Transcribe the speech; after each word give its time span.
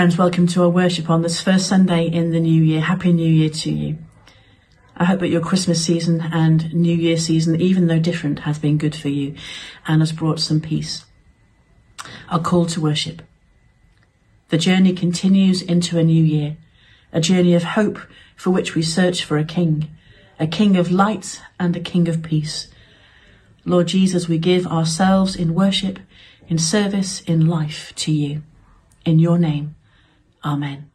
Friends, 0.00 0.16
welcome 0.16 0.46
to 0.46 0.62
our 0.62 0.70
worship 0.70 1.10
on 1.10 1.20
this 1.20 1.42
first 1.42 1.66
Sunday 1.66 2.06
in 2.06 2.30
the 2.30 2.40
new 2.40 2.62
year. 2.62 2.80
Happy 2.80 3.12
New 3.12 3.30
Year 3.30 3.50
to 3.50 3.70
you. 3.70 3.98
I 4.96 5.04
hope 5.04 5.20
that 5.20 5.28
your 5.28 5.42
Christmas 5.42 5.84
season 5.84 6.22
and 6.22 6.72
New 6.72 6.96
Year 6.96 7.18
season, 7.18 7.60
even 7.60 7.86
though 7.86 7.98
different, 7.98 8.38
has 8.38 8.58
been 8.58 8.78
good 8.78 8.96
for 8.96 9.10
you 9.10 9.34
and 9.86 10.00
has 10.00 10.12
brought 10.12 10.40
some 10.40 10.58
peace. 10.58 11.04
Our 12.30 12.40
call 12.40 12.64
to 12.64 12.80
worship. 12.80 13.20
The 14.48 14.56
journey 14.56 14.94
continues 14.94 15.60
into 15.60 15.98
a 15.98 16.02
new 16.02 16.24
year, 16.24 16.56
a 17.12 17.20
journey 17.20 17.52
of 17.52 17.64
hope 17.64 17.98
for 18.36 18.48
which 18.48 18.74
we 18.74 18.80
search 18.80 19.22
for 19.22 19.36
a 19.36 19.44
king, 19.44 19.90
a 20.38 20.46
king 20.46 20.78
of 20.78 20.90
light 20.90 21.42
and 21.58 21.76
a 21.76 21.80
king 21.80 22.08
of 22.08 22.22
peace. 22.22 22.68
Lord 23.66 23.88
Jesus, 23.88 24.28
we 24.28 24.38
give 24.38 24.66
ourselves 24.66 25.36
in 25.36 25.52
worship, 25.52 25.98
in 26.48 26.56
service, 26.56 27.20
in 27.20 27.44
life 27.44 27.92
to 27.96 28.10
you. 28.10 28.40
In 29.04 29.18
your 29.18 29.36
name. 29.36 29.74
Amen. 30.44 30.90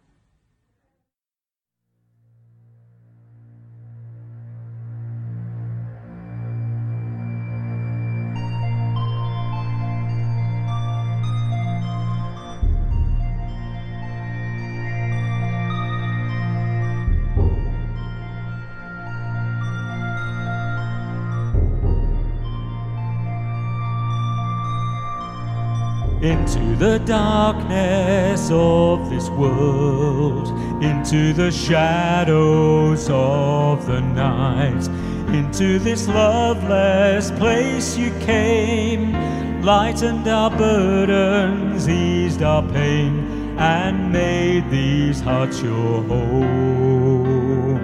Into 26.46 26.76
the 26.76 27.00
darkness 27.00 28.50
of 28.52 29.10
this 29.10 29.30
world, 29.30 30.48
into 30.84 31.34
the 31.34 31.50
shadows 31.50 33.10
of 33.10 33.88
the 33.88 34.00
night, 34.00 34.88
into 35.34 35.80
this 35.80 36.08
loveless 36.08 37.32
place 37.32 37.98
you 37.98 38.12
came, 38.20 39.12
lightened 39.64 40.28
our 40.28 40.52
burdens, 40.52 41.90
eased 41.90 42.44
our 42.44 42.62
pain, 42.62 43.58
and 43.58 44.12
made 44.12 44.70
these 44.70 45.22
hearts 45.22 45.64
your 45.64 46.04
home. 46.04 47.80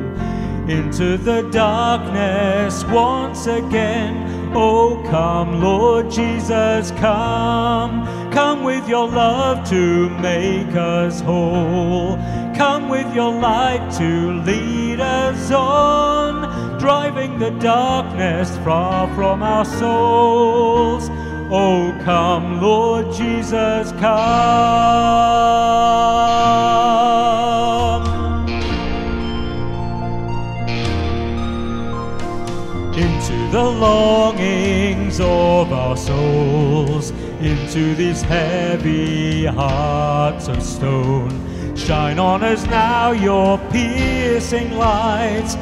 Into 0.70 1.18
the 1.18 1.50
darkness 1.50 2.84
once 2.86 3.48
again 3.48 4.32
Oh, 4.54 5.02
come, 5.10 5.62
Lord 5.62 6.12
Jesus, 6.12 6.92
come. 6.92 8.21
Come 8.32 8.64
with 8.64 8.88
your 8.88 9.10
love 9.10 9.70
to 9.72 10.10
make 10.22 10.74
us 10.74 11.20
whole. 11.20 12.16
Come 12.56 12.88
with 12.88 13.14
your 13.14 13.34
light 13.34 13.92
to 13.98 14.32
lead 14.44 15.02
us 15.02 15.52
on, 15.52 16.80
driving 16.80 17.40
the 17.40 17.52
darkness 17.60 18.58
far 18.60 19.14
from 19.16 19.44
our 19.44 19.66
souls. 19.66 21.10
Oh, 21.52 21.94
come, 22.06 22.62
Lord 22.62 23.12
Jesus, 23.12 23.92
come. 24.00 24.22
Into 32.96 33.52
the 33.52 33.64
longings 33.64 35.20
of 35.20 35.74
our 35.74 35.98
souls 35.98 37.12
into 37.44 37.96
these 37.96 38.22
heavy 38.22 39.46
hearts 39.46 40.48
of 40.48 40.62
stone. 40.62 41.32
Shine 41.76 42.20
on 42.20 42.44
us 42.44 42.66
now 42.68 43.12
your 43.12 43.58
piercing 43.72 44.72
light. 44.74 45.58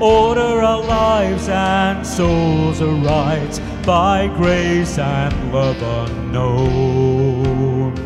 Order 0.00 0.62
our 0.62 0.82
lives 0.82 1.48
and 1.48 2.06
souls 2.06 2.80
aright 2.80 3.60
by 3.84 4.26
grace 4.36 4.98
and 4.98 5.52
love 5.52 5.80
unknown. 6.10 7.96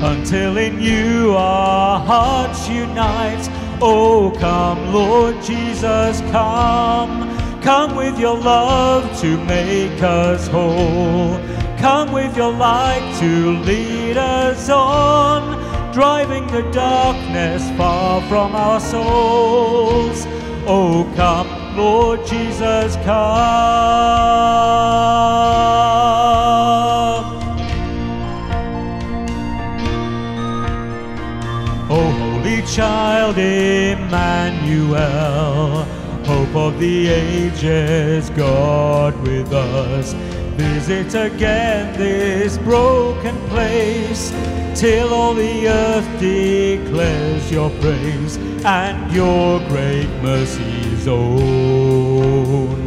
Until 0.00 0.56
in 0.58 0.80
you 0.80 1.34
our 1.36 1.98
hearts 2.00 2.68
unite. 2.68 3.48
Oh, 3.80 4.30
come, 4.38 4.92
Lord 4.92 5.42
Jesus, 5.42 6.20
come. 6.30 7.30
Come 7.62 7.96
with 7.96 8.18
your 8.18 8.36
love 8.36 9.20
to 9.20 9.36
make 9.44 10.02
us 10.02 10.46
whole. 10.48 11.40
Come 11.82 12.12
with 12.12 12.36
your 12.36 12.52
light 12.52 13.12
to 13.18 13.58
lead 13.58 14.16
us 14.16 14.68
on, 14.70 15.42
driving 15.92 16.46
the 16.46 16.62
darkness 16.70 17.68
far 17.76 18.22
from 18.28 18.54
our 18.54 18.78
souls. 18.78 20.24
Oh, 20.64 21.12
come, 21.16 21.48
Lord 21.76 22.24
Jesus, 22.24 22.94
come. 22.94 23.12
Oh, 31.90 32.10
holy 32.20 32.62
child 32.62 33.36
Emmanuel 33.38 35.02
hope 36.24 36.54
of 36.54 36.78
the 36.78 37.08
ages, 37.08 38.30
God 38.30 39.20
with 39.22 39.52
us. 39.52 40.14
Visit 40.56 41.14
again 41.14 41.96
this 41.96 42.58
broken 42.58 43.36
place, 43.48 44.30
till 44.74 45.12
all 45.14 45.34
the 45.34 45.68
earth 45.68 46.08
declares 46.20 47.50
your 47.50 47.70
praise 47.80 48.36
and 48.64 49.12
your 49.12 49.60
great 49.68 50.08
mercies 50.22 51.08
own. 51.08 52.84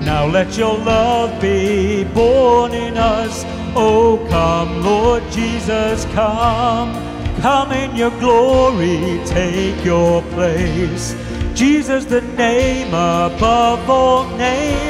Now 0.00 0.26
let 0.26 0.56
your 0.56 0.78
love 0.78 1.40
be 1.40 2.04
born 2.04 2.72
in 2.72 2.96
us. 2.96 3.44
Oh, 3.74 4.24
come, 4.30 4.82
Lord 4.82 5.22
Jesus, 5.30 6.04
come. 6.06 6.94
Come 7.40 7.72
in 7.72 7.94
your 7.94 8.12
glory, 8.18 9.20
take 9.26 9.84
your 9.84 10.22
place. 10.34 11.14
Jesus, 11.54 12.04
the 12.04 12.22
name 12.22 12.88
above 12.88 13.88
all 13.90 14.26
names. 14.36 14.85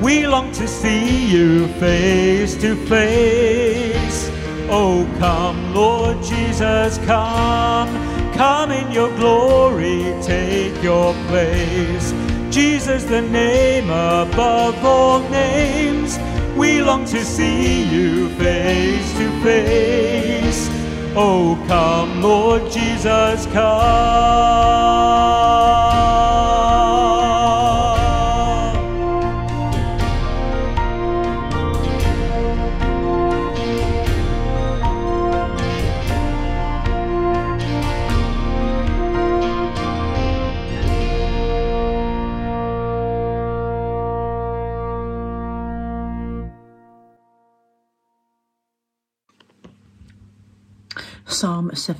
We 0.00 0.28
long 0.28 0.52
to 0.52 0.68
see 0.68 1.26
you 1.26 1.66
face 1.80 2.54
to 2.56 2.76
face. 2.86 4.30
Oh, 4.70 5.08
come, 5.18 5.74
Lord 5.74 6.22
Jesus, 6.22 6.98
come. 6.98 7.88
Come 8.34 8.70
in 8.70 8.92
your 8.92 9.08
glory, 9.16 10.14
take 10.22 10.80
your 10.84 11.14
place. 11.26 12.12
Jesus, 12.50 13.02
the 13.04 13.22
name 13.22 13.90
above 13.90 14.84
all 14.84 15.20
names. 15.30 16.16
We 16.56 16.80
long 16.80 17.04
to 17.06 17.24
see 17.24 17.82
you 17.82 18.28
face 18.36 19.12
to 19.14 19.42
face. 19.42 20.68
Oh, 21.16 21.58
come, 21.66 22.22
Lord 22.22 22.70
Jesus, 22.70 23.46
come. 23.46 24.87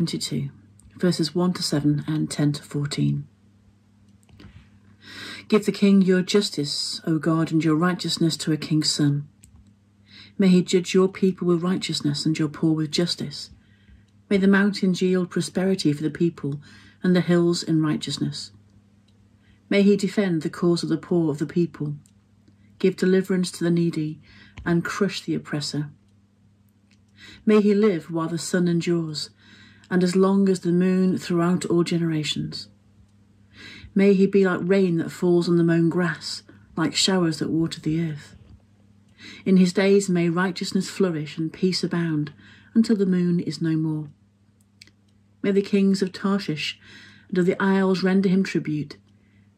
Psalm 0.09 0.21
72, 0.23 0.51
verses 0.97 1.35
1 1.35 1.53
to 1.53 1.63
7 1.63 2.05
and 2.07 2.31
10 2.31 2.53
to 2.53 2.63
14. 2.63 3.29
Give 5.49 5.67
the 5.67 5.71
king 5.71 6.01
your 6.01 6.23
justice, 6.23 7.03
O 7.07 7.19
God, 7.19 7.53
and 7.53 7.63
your 7.63 7.75
righteousness 7.75 8.39
to 8.39 8.53
a 8.53 8.57
king's 8.57 8.91
son. 8.91 9.29
May 10.39 10.49
he 10.49 10.63
judge 10.63 10.95
your 10.95 11.09
people 11.09 11.47
with 11.47 11.63
righteousness 11.63 12.25
and 12.25 12.39
your 12.39 12.49
poor 12.49 12.73
with 12.73 12.91
justice. 12.91 13.51
May 14.31 14.39
the 14.39 14.49
mountains 14.49 15.03
yield 15.03 15.29
prosperity 15.29 15.93
for 15.93 16.03
the 16.03 16.09
people 16.09 16.63
and 17.03 17.15
the 17.15 17.21
hills 17.21 17.63
in 17.63 17.83
righteousness. 17.83 18.51
May 19.69 19.83
he 19.83 19.95
defend 19.95 20.41
the 20.41 20.49
cause 20.49 20.83
of 20.83 20.89
the 20.89 20.97
poor 20.97 21.31
of 21.31 21.37
the 21.37 21.45
people, 21.45 21.97
give 22.79 22.97
deliverance 22.97 23.51
to 23.51 23.63
the 23.63 23.71
needy, 23.71 24.23
and 24.65 24.83
crush 24.83 25.21
the 25.21 25.35
oppressor. 25.35 25.91
May 27.45 27.61
he 27.61 27.75
live 27.75 28.11
while 28.11 28.29
the 28.29 28.39
sun 28.39 28.69
endures, 28.69 29.29
and 29.91 30.05
as 30.05 30.17
long 30.17 30.49
as 30.49 30.61
the 30.61 30.73
moon 30.73 31.19
throughout 31.19 31.65
all 31.67 31.85
generations. 31.85 32.69
May 33.95 34.15
he 34.15 34.27
be 34.27 34.45
like 34.45 34.61
rain 34.63 34.99
that 34.99 35.11
falls 35.11 35.49
on 35.49 35.57
the 35.57 35.65
mown 35.65 35.89
grass, 35.89 36.43
like 36.77 36.95
showers 36.95 37.39
that 37.39 37.51
water 37.51 37.81
the 37.81 38.01
earth. 38.01 38.35
In 39.45 39.57
his 39.57 39.73
days 39.73 40.09
may 40.09 40.29
righteousness 40.29 40.89
flourish 40.89 41.39
and 41.39 41.53
peace 41.53 41.83
abound 41.83 42.33
until 42.75 42.97
the 42.97 43.07
moon 43.07 43.41
is 43.41 43.61
no 43.61 43.77
more. 43.77 44.09
May 45.43 45.53
the 45.53 45.63
kings 45.63 46.03
of 46.03 46.13
Tarshish 46.13 46.79
and 47.29 47.39
of 47.39 47.47
the 47.47 47.61
isles 47.61 48.03
render 48.03 48.29
him 48.29 48.45
tribute. 48.45 48.97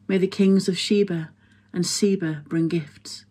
May 0.07 0.17
the 0.17 0.27
kings 0.27 0.67
of 0.67 0.77
Sheba 0.77 1.31
and 1.73 1.85
Seba 1.85 2.43
bring 2.47 2.67
gifts. 2.67 3.25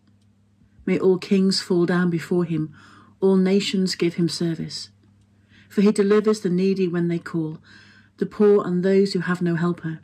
May 0.85 0.97
all 0.97 1.17
kings 1.17 1.61
fall 1.61 1.85
down 1.85 2.09
before 2.09 2.45
him, 2.45 2.73
all 3.19 3.35
nations 3.35 3.95
give 3.95 4.15
him 4.15 4.27
service. 4.27 4.89
For 5.71 5.79
he 5.79 5.93
delivers 5.93 6.41
the 6.41 6.49
needy 6.49 6.85
when 6.89 7.07
they 7.07 7.17
call, 7.17 7.59
the 8.17 8.25
poor 8.25 8.67
and 8.67 8.83
those 8.83 9.13
who 9.13 9.19
have 9.19 9.41
no 9.41 9.55
helper. 9.55 10.01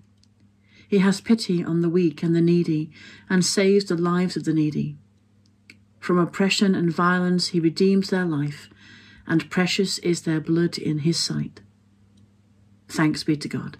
He 0.87 0.99
has 0.99 1.19
pity 1.19 1.61
on 1.61 1.81
the 1.81 1.89
weak 1.89 2.23
and 2.23 2.33
the 2.33 2.39
needy, 2.39 2.89
and 3.29 3.43
saves 3.43 3.83
the 3.83 3.97
lives 3.97 4.37
of 4.37 4.45
the 4.45 4.53
needy. 4.53 4.95
From 5.99 6.17
oppression 6.17 6.73
and 6.73 6.89
violence 6.89 7.49
he 7.49 7.59
redeems 7.59 8.09
their 8.09 8.23
life, 8.23 8.69
and 9.27 9.49
precious 9.49 9.97
is 9.97 10.21
their 10.21 10.39
blood 10.39 10.77
in 10.77 10.99
his 10.99 11.19
sight. 11.19 11.59
Thanks 12.87 13.25
be 13.25 13.35
to 13.35 13.49
God. 13.49 13.75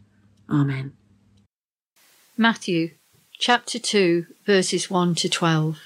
Amen. 0.49 0.91
Matthew 2.35 2.95
chapter 3.39 3.79
2, 3.79 4.25
verses 4.45 4.89
1 4.89 5.15
to 5.15 5.29
12. 5.29 5.79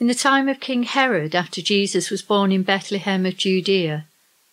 In 0.00 0.08
the 0.08 0.14
time 0.14 0.48
of 0.48 0.58
King 0.58 0.82
Herod, 0.82 1.36
after 1.36 1.62
Jesus 1.62 2.10
was 2.10 2.22
born 2.22 2.50
in 2.50 2.64
Bethlehem 2.64 3.24
of 3.24 3.36
Judea, 3.36 4.08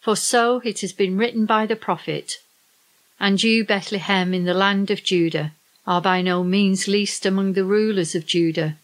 for 0.00 0.16
so 0.16 0.60
it 0.64 0.80
has 0.80 0.92
been 0.92 1.16
written 1.16 1.46
by 1.46 1.66
the 1.66 1.76
prophet. 1.76 2.38
And 3.18 3.42
you, 3.42 3.64
Bethlehem, 3.64 4.32
in 4.32 4.44
the 4.44 4.54
land 4.54 4.90
of 4.90 5.04
Judah, 5.04 5.52
are 5.86 6.00
by 6.00 6.22
no 6.22 6.42
means 6.42 6.88
least 6.88 7.26
among 7.26 7.52
the 7.52 7.64
rulers 7.64 8.14
of 8.14 8.26
Judah, 8.26 8.76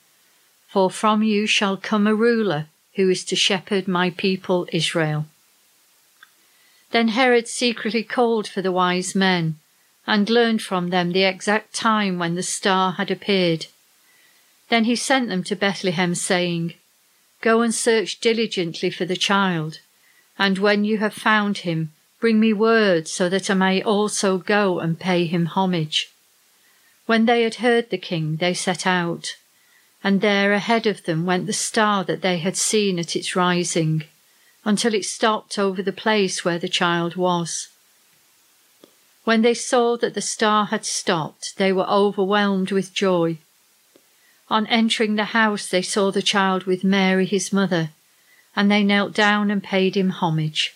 for 0.69 0.91
from 0.91 1.23
you 1.23 1.47
shall 1.47 1.77
come 1.77 2.07
a 2.07 2.15
ruler 2.15 2.67
who 2.95 3.09
is 3.09 3.25
to 3.25 3.37
shepherd 3.37 3.89
my 3.89 4.11
people 4.11 4.69
Israel. 4.73 5.27
Then 6.91 7.09
Herod 7.09 7.49
secretly 7.49 8.03
called 8.03 8.47
for 8.47 8.62
the 8.62 8.73
wise 8.73 9.15
men 9.15 9.59
and 10.07 10.31
learned 10.31 10.62
from 10.62 10.91
them 10.91 11.12
the 11.12 11.25
exact 11.25 11.75
time 11.75 12.19
when 12.19 12.35
the 12.35 12.43
star 12.43 12.93
had 12.93 13.11
appeared. 13.11 13.67
Then 14.69 14.85
he 14.85 14.97
sent 14.97 15.29
them 15.29 15.43
to 15.45 15.57
Bethlehem, 15.57 16.15
saying, 16.15 16.75
Go 17.41 17.62
and 17.62 17.75
search 17.75 18.21
diligently 18.21 18.91
for 18.91 19.05
the 19.05 19.17
child, 19.17 19.81
and 20.38 20.59
when 20.59 20.85
you 20.85 20.99
have 20.99 21.15
found 21.15 21.59
him, 21.59 21.93
bring 22.21 22.41
me 22.41 22.53
word 22.53 23.09
so 23.09 23.29
that 23.29 23.50
I 23.50 23.55
may 23.55 23.83
also 23.83 24.38
go 24.38 24.81
and 24.81 24.99
pay 24.99 25.27
him 25.27 25.47
homage. 25.47 26.11
When 27.06 27.27
they 27.27 27.43
had 27.43 27.56
heard 27.56 27.91
the 27.91 27.99
king, 27.99 28.37
they 28.37 28.53
set 28.53 28.87
out, 28.87 29.37
and 30.03 30.21
there 30.21 30.53
ahead 30.53 30.87
of 30.87 31.05
them 31.05 31.25
went 31.25 31.47
the 31.47 31.53
star 31.53 32.05
that 32.05 32.21
they 32.21 32.38
had 32.38 32.56
seen 32.56 32.99
at 32.99 33.17
its 33.17 33.37
rising, 33.37 34.05
until 34.65 34.94
it 34.94 35.05
stopped 35.05 35.59
over 35.59 35.83
the 35.83 35.93
place 35.93 36.44
where 36.44 36.59
the 36.59 36.69
child 36.69 37.17
was. 37.17 37.69
When 39.25 39.43
they 39.43 39.55
saw 39.55 39.97
that 39.97 40.15
the 40.15 40.21
star 40.21 40.67
had 40.67 40.85
stopped, 40.85 41.56
they 41.56 41.73
were 41.73 41.88
overwhelmed 41.88 42.73
with 42.73 42.94
joy. 42.94 43.38
On 44.49 44.67
entering 44.69 45.17
the 45.17 45.25
house, 45.27 45.69
they 45.69 45.83
saw 45.83 46.11
the 46.12 46.23
child 46.23 46.65
with 46.65 46.85
Mary, 46.85 47.27
his 47.27 47.53
mother, 47.53 47.91
and 48.56 48.70
they 48.70 48.82
knelt 48.82 49.12
down 49.12 49.50
and 49.50 49.62
paid 49.62 49.97
him 49.97 50.11
homage. 50.11 50.75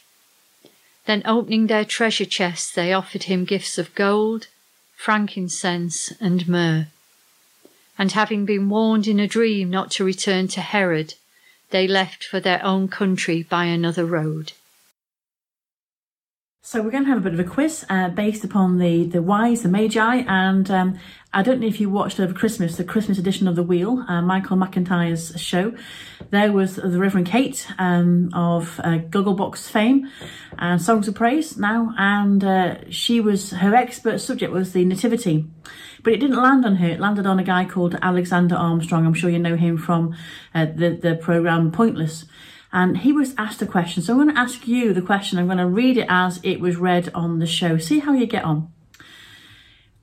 Then, 1.06 1.23
opening 1.25 1.67
their 1.67 1.85
treasure 1.85 2.27
chests, 2.27 2.71
they 2.71 2.93
offered 2.93 3.25
him 3.25 3.44
gifts 3.47 3.79
of 3.79 3.94
gold, 3.94 4.47
frankincense, 4.94 6.12
and 6.21 6.47
myrrh. 6.47 6.87
And 7.99 8.12
having 8.12 8.44
been 8.44 8.69
warned 8.69 9.09
in 9.09 9.19
a 9.19 9.27
dream 9.27 9.71
not 9.71 9.91
to 9.93 10.05
return 10.05 10.47
to 10.49 10.61
Herod, 10.61 11.15
they 11.71 11.88
left 11.88 12.23
for 12.23 12.38
their 12.38 12.62
own 12.65 12.88
country 12.88 13.43
by 13.43 13.65
another 13.65 14.05
road. 14.05 14.53
So 16.62 16.83
we're 16.83 16.91
going 16.91 17.05
to 17.05 17.09
have 17.09 17.17
a 17.17 17.23
bit 17.23 17.33
of 17.33 17.41
a 17.41 17.51
quiz 17.51 17.87
uh, 17.89 18.11
based 18.11 18.45
upon 18.45 18.77
the 18.77 19.07
the 19.07 19.23
wise, 19.23 19.62
the 19.62 19.69
magi, 19.71 20.17
and 20.29 20.71
um, 20.71 20.99
I 21.33 21.43
don't 21.43 21.59
know 21.59 21.67
if 21.67 21.81
you 21.81 21.89
watched 21.89 22.21
over 22.21 22.35
Christmas 22.35 22.77
the 22.77 22.85
Christmas 22.85 23.17
edition 23.17 23.49
of 23.49 23.57
The 23.57 23.62
Wheel, 23.62 24.05
uh, 24.07 24.21
Michael 24.21 24.59
McIntyre's 24.59 25.41
show. 25.41 25.73
There 26.29 26.53
was 26.53 26.77
the 26.77 26.99
Reverend 26.99 27.29
Kate 27.29 27.67
um, 27.79 28.29
of 28.35 28.79
uh, 28.85 28.99
Gogglebox 28.99 29.71
fame 29.71 30.11
and 30.59 30.83
Songs 30.83 31.09
of 31.09 31.15
Praise 31.15 31.57
now, 31.57 31.95
and 31.97 32.45
uh, 32.45 32.91
she 32.91 33.23
was 33.23 33.53
her 33.53 33.75
expert 33.75 34.21
subject 34.21 34.53
was 34.53 34.75
the 34.75 34.85
Nativity, 34.85 35.47
but 36.03 36.12
it 36.12 36.19
didn't 36.19 36.37
land 36.37 36.67
on 36.67 36.77
her. 36.77 36.89
It 36.89 37.01
landed 37.01 37.25
on 37.25 37.39
a 37.39 37.43
guy 37.43 37.65
called 37.65 37.97
Alexander 38.03 38.57
Armstrong. 38.57 39.07
I'm 39.07 39.15
sure 39.15 39.31
you 39.31 39.39
know 39.39 39.57
him 39.57 39.79
from 39.79 40.15
uh, 40.55 40.67
the 40.67 40.91
the 40.91 41.15
program 41.15 41.73
Pointless 41.73 42.27
and 42.73 42.99
he 42.99 43.13
was 43.13 43.35
asked 43.37 43.63
a 43.63 43.67
question. 43.67 44.03
So 44.03 44.13
I'm 44.13 44.21
going 44.21 44.35
to 44.35 44.41
ask 44.41 44.67
you 44.69 44.93
the 44.93 45.03
question. 45.03 45.39
I'm 45.39 45.47
going 45.47 45.59
to 45.59 45.67
read 45.67 45.97
it 45.97 46.07
as 46.09 46.41
it 46.43 46.61
was 46.61 46.77
read 46.77 47.11
on 47.15 47.39
the 47.39 47.47
show. 47.47 47.79
See 47.79 47.99
how 47.99 48.12
you 48.12 48.27
get 48.27 48.45
on. 48.45 48.73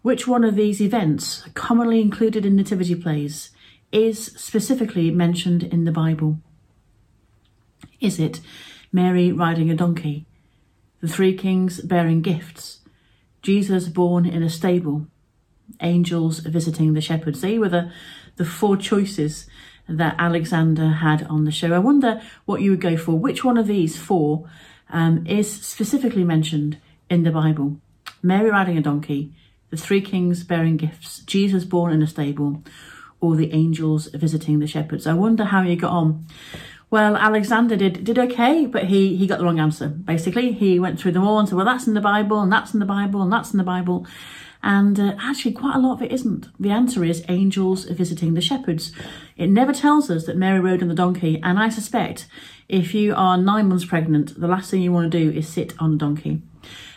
Which 0.01 0.27
one 0.27 0.43
of 0.43 0.55
these 0.55 0.81
events, 0.81 1.47
commonly 1.53 2.01
included 2.01 2.45
in 2.45 2.55
nativity 2.55 2.95
plays, 2.95 3.51
is 3.91 4.25
specifically 4.35 5.11
mentioned 5.11 5.63
in 5.63 5.85
the 5.85 5.91
Bible? 5.91 6.39
Is 7.99 8.19
it 8.19 8.41
Mary 8.91 9.31
riding 9.31 9.69
a 9.69 9.75
donkey, 9.75 10.25
the 11.01 11.07
three 11.07 11.35
kings 11.35 11.81
bearing 11.81 12.21
gifts, 12.21 12.79
Jesus 13.41 13.87
born 13.87 14.25
in 14.25 14.43
a 14.43 14.49
stable, 14.49 15.07
angels 15.81 16.39
visiting 16.39 16.93
the 16.93 17.01
shepherds? 17.01 17.41
They 17.41 17.57
were 17.57 17.69
the, 17.69 17.91
the 18.35 18.45
four 18.45 18.77
choices 18.77 19.47
that 19.89 20.15
Alexander 20.19 20.87
had 20.87 21.23
on 21.23 21.45
the 21.45 21.51
show. 21.51 21.73
I 21.73 21.79
wonder 21.79 22.21
what 22.45 22.61
you 22.61 22.71
would 22.71 22.81
go 22.81 22.97
for. 22.97 23.13
Which 23.13 23.43
one 23.43 23.57
of 23.57 23.67
these 23.67 23.97
four 23.97 24.49
um, 24.89 25.25
is 25.25 25.51
specifically 25.51 26.23
mentioned 26.23 26.77
in 27.09 27.23
the 27.23 27.31
Bible? 27.31 27.77
Mary 28.21 28.49
riding 28.49 28.77
a 28.77 28.81
donkey, 28.81 29.33
the 29.69 29.77
three 29.77 30.01
kings 30.01 30.43
bearing 30.43 30.77
gifts, 30.77 31.19
Jesus 31.19 31.63
born 31.63 31.93
in 31.93 32.01
a 32.01 32.07
stable, 32.07 32.63
or 33.19 33.35
the 33.35 33.53
angels 33.53 34.07
visiting 34.07 34.59
the 34.59 34.67
shepherds. 34.67 35.07
I 35.07 35.13
wonder 35.13 35.45
how 35.45 35.61
you 35.61 35.75
got 35.75 35.91
on. 35.91 36.25
Well, 36.89 37.17
Alexander 37.17 37.75
did 37.75 38.03
did 38.03 38.17
okay, 38.17 38.65
but 38.65 38.85
he 38.85 39.17
he 39.17 39.27
got 39.27 39.39
the 39.39 39.45
wrong 39.45 39.59
answer. 39.59 39.89
Basically, 39.89 40.53
he 40.53 40.79
went 40.79 40.99
through 40.99 41.11
them 41.11 41.27
all 41.27 41.37
and 41.39 41.47
said, 41.47 41.55
"Well, 41.55 41.65
that's 41.65 41.85
in 41.85 41.95
the 41.95 42.01
Bible, 42.01 42.39
and 42.39 42.51
that's 42.51 42.73
in 42.73 42.79
the 42.79 42.85
Bible, 42.85 43.21
and 43.21 43.31
that's 43.31 43.51
in 43.51 43.57
the 43.57 43.63
Bible," 43.65 44.07
And 44.63 44.99
uh, 44.99 45.15
actually, 45.19 45.53
quite 45.53 45.75
a 45.75 45.79
lot 45.79 45.93
of 45.93 46.01
it 46.01 46.11
isn't. 46.11 46.47
The 46.59 46.71
answer 46.71 47.03
is 47.03 47.23
angels 47.29 47.85
visiting 47.85 48.33
the 48.33 48.41
shepherds. 48.41 48.91
It 49.35 49.49
never 49.49 49.71
tells 49.71 50.09
us 50.09 50.25
that 50.25 50.35
Mary 50.35 50.59
rode 50.59 50.81
on 50.81 50.87
the 50.87 50.95
donkey, 50.95 51.39
and 51.43 51.59
I 51.59 51.69
suspect 51.69 52.27
if 52.67 52.93
you 52.93 53.13
are 53.15 53.37
nine 53.37 53.69
months 53.69 53.85
pregnant, 53.85 54.39
the 54.39 54.47
last 54.47 54.69
thing 54.69 54.81
you 54.81 54.91
want 54.91 55.11
to 55.11 55.17
do 55.17 55.37
is 55.37 55.47
sit 55.47 55.73
on 55.79 55.93
a 55.93 55.97
donkey. 55.97 56.41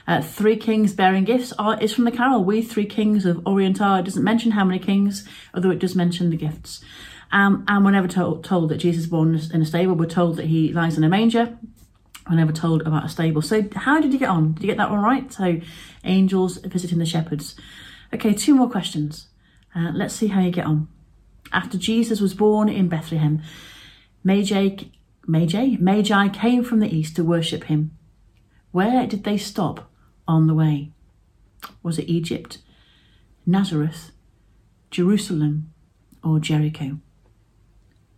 Uh, 0.07 0.21
three 0.21 0.57
kings 0.57 0.93
bearing 0.93 1.25
gifts 1.25 1.53
are, 1.59 1.81
is 1.81 1.93
from 1.93 2.05
the 2.05 2.11
carol 2.11 2.43
We 2.43 2.63
Three 2.63 2.87
Kings 2.87 3.25
of 3.25 3.47
Orient 3.47 3.81
Are. 3.81 4.01
It 4.01 4.07
doesn't 4.07 4.25
mention 4.25 4.53
how 4.53 4.65
many 4.65 4.81
kings, 4.81 5.29
although 5.55 5.71
it 5.71 5.79
does 5.79 5.95
mention 5.95 6.31
the 6.31 6.37
gifts. 6.37 6.83
Um, 7.31 7.65
and 7.69 7.85
we're 7.85 7.93
never 7.93 8.09
told, 8.09 8.43
told 8.43 8.71
that 8.71 8.79
Jesus 8.79 9.05
is 9.05 9.11
born 9.11 9.39
in 9.55 9.63
a 9.63 9.67
stable. 9.67 9.95
We're 9.95 10.07
told 10.07 10.37
that 10.37 10.47
he 10.47 10.73
lies 10.73 10.99
in 10.99 11.05
a 11.05 11.09
manger. 11.09 11.57
I 12.31 12.37
never 12.37 12.53
told 12.53 12.83
about 12.83 13.05
a 13.05 13.09
stable. 13.09 13.43
So 13.43 13.69
how 13.75 14.01
did 14.01 14.13
you 14.13 14.19
get 14.19 14.29
on? 14.29 14.53
Did 14.53 14.63
you 14.63 14.69
get 14.69 14.77
that 14.77 14.91
one 14.91 15.03
right? 15.03 15.33
So 15.33 15.61
angels 16.05 16.59
visiting 16.59 16.99
the 16.99 17.05
shepherds. 17.05 17.57
Okay, 18.15 18.33
two 18.33 18.55
more 18.55 18.71
questions. 18.71 19.27
Uh, 19.75 19.91
let's 19.93 20.15
see 20.15 20.29
how 20.29 20.41
you 20.41 20.53
get 20.53 20.67
on. 20.67 20.89
After 21.53 21.77
Jesus 21.77 22.21
was 22.21 22.33
born 22.33 22.69
in 22.69 22.89
Bethlehem, 22.89 23.43
Magi, 24.23 24.85
Magi, 25.27 25.77
Magi 25.81 26.29
came 26.29 26.63
from 26.63 26.79
the 26.79 26.97
east 26.97 27.17
to 27.17 27.25
worship 27.25 27.65
him. 27.65 27.91
Where 28.71 29.09
did 29.09 29.25
they 29.25 29.37
stop 29.37 29.91
on 30.29 30.47
the 30.47 30.55
way? 30.55 30.93
Was 31.83 31.99
it 31.99 32.09
Egypt, 32.09 32.59
Nazareth, 33.45 34.13
Jerusalem, 34.93 35.73
or 36.23 36.39
Jericho? 36.39 36.99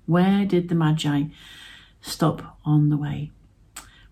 Where 0.04 0.44
did 0.44 0.68
the 0.68 0.74
Magi 0.74 1.24
stop 2.02 2.58
on 2.66 2.90
the 2.90 2.98
way? 2.98 3.30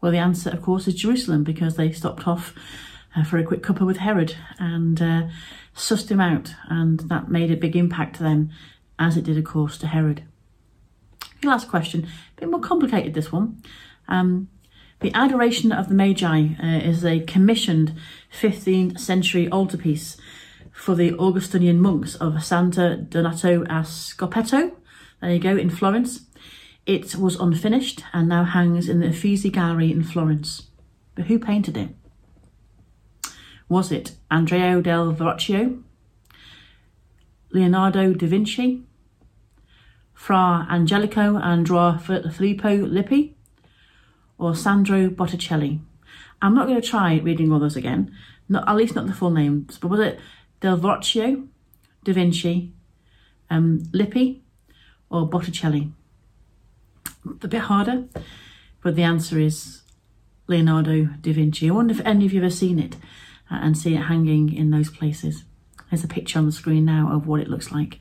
Well, 0.01 0.13
the 0.13 0.19
answer, 0.19 0.51
of 0.51 0.63
course, 0.63 0.89
is 0.89 0.95
Jerusalem 0.95 1.45
because 1.45 1.77
they 1.77 1.93
stopped 1.93 2.27
off 2.27 2.55
uh, 3.15 3.25
for 3.25 3.39
a 3.39 3.45
quick 3.45 3.63
cuppa 3.63 3.85
with 3.85 3.99
Herod 3.99 4.35
and 4.59 5.01
uh, 5.01 5.29
sussed 5.75 6.11
him 6.11 6.21
out, 6.21 6.55
and 6.69 7.01
that 7.01 7.31
made 7.31 7.51
a 7.51 7.57
big 7.57 7.77
impact 7.77 8.17
to 8.17 8.23
them, 8.23 8.51
as 8.99 9.17
it 9.17 9.25
did, 9.25 9.37
of 9.37 9.45
course, 9.45 9.77
to 9.79 9.87
Herod. 9.87 10.23
The 11.43 11.49
last 11.49 11.69
question, 11.69 12.07
a 12.37 12.41
bit 12.41 12.51
more 12.51 12.61
complicated 12.61 13.15
this 13.15 13.33
one. 13.33 13.63
Um, 14.09 14.49
The 15.01 15.13
Adoration 15.15 15.73
of 15.73 15.89
the 15.89 15.95
Magi 15.95 16.49
uh, 16.63 16.79
is 16.79 17.05
a 17.05 17.21
commissioned 17.21 17.95
15th 18.39 19.01
century 19.01 19.51
altarpiece 19.51 20.17
for 20.71 20.95
the 20.95 21.15
Augustinian 21.15 21.81
monks 21.81 22.15
of 22.17 22.43
Santa 22.45 22.97
Donato 22.97 23.63
a 23.63 23.83
Scopeto. 23.83 24.73
There 25.21 25.33
you 25.33 25.39
go, 25.39 25.57
in 25.57 25.71
Florence. 25.71 26.27
It 26.91 27.15
was 27.15 27.37
unfinished 27.37 28.03
and 28.13 28.29
now 28.29 28.43
hangs 28.43 28.89
in 28.89 28.99
the 28.99 29.11
Uffizi 29.11 29.49
Gallery 29.49 29.93
in 29.93 30.03
Florence. 30.03 30.71
But 31.15 31.27
who 31.27 31.39
painted 31.39 31.77
it? 31.77 31.91
Was 33.69 33.93
it 33.93 34.17
Andrea 34.29 34.83
del 34.83 35.13
Verrocchio, 35.13 35.85
Leonardo 37.53 38.13
da 38.13 38.27
Vinci, 38.27 38.83
Fra 40.15 40.67
Angelico 40.69 41.37
Andrea 41.37 41.97
Filippo 41.97 42.75
Lippi, 42.79 43.37
or 44.37 44.57
Sandro 44.57 45.11
Botticelli? 45.11 45.81
I'm 46.43 46.57
not 46.57 46.67
going 46.67 46.81
to 46.81 46.89
try 46.89 47.19
reading 47.19 47.53
all 47.53 47.61
those 47.61 47.77
again, 47.77 48.13
not, 48.49 48.69
at 48.69 48.75
least 48.75 48.97
not 48.97 49.07
the 49.07 49.13
full 49.13 49.31
names, 49.31 49.79
but 49.79 49.93
was 49.93 50.01
it 50.01 50.19
Del 50.59 50.77
Verrocchio, 50.77 51.47
Da 52.03 52.13
Vinci, 52.13 52.73
um, 53.49 53.79
Lippi, 53.93 54.43
or 55.09 55.29
Botticelli? 55.29 55.93
A 57.43 57.49
bit 57.49 57.63
harder, 57.63 58.05
but 58.83 58.97
the 58.97 59.03
answer 59.03 59.39
is 59.39 59.83
Leonardo 60.47 61.05
da 61.21 61.33
Vinci. 61.33 61.69
I 61.69 61.73
wonder 61.73 61.95
if 61.95 62.05
any 62.05 62.27
of 62.27 62.33
you 62.33 62.43
have 62.43 62.55
seen 62.55 62.79
it 62.79 62.97
uh, 63.51 63.59
and 63.63 63.77
see 63.77 63.95
it 63.95 64.05
hanging 64.05 64.53
in 64.53 64.71
those 64.71 64.91
places. 64.91 65.45
There's 65.91 66.05
a 66.05 66.09
picture 66.09 66.39
on 66.39 66.47
the 66.47 66.53
screen 66.53 66.85
now 66.85 67.11
of 67.13 67.27
what 67.27 67.41
it 67.41 67.49
looks 67.49 67.71
like. 67.71 68.01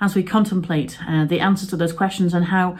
As 0.00 0.14
we 0.14 0.22
contemplate 0.22 0.98
uh, 1.08 1.24
the 1.24 1.40
answers 1.40 1.70
to 1.70 1.76
those 1.76 1.92
questions 1.92 2.32
and 2.32 2.46
how 2.46 2.78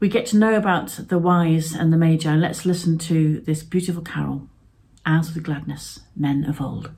we 0.00 0.08
get 0.08 0.26
to 0.26 0.38
know 0.38 0.54
about 0.54 0.88
the 1.08 1.18
wise 1.18 1.72
and 1.72 1.92
the 1.92 1.96
magi, 1.96 2.34
let's 2.34 2.66
listen 2.66 2.98
to 2.98 3.40
this 3.40 3.62
beautiful 3.62 4.02
carol, 4.02 4.48
As 5.06 5.34
with 5.34 5.44
Gladness, 5.44 6.00
Men 6.16 6.44
of 6.44 6.60
Old. 6.60 6.90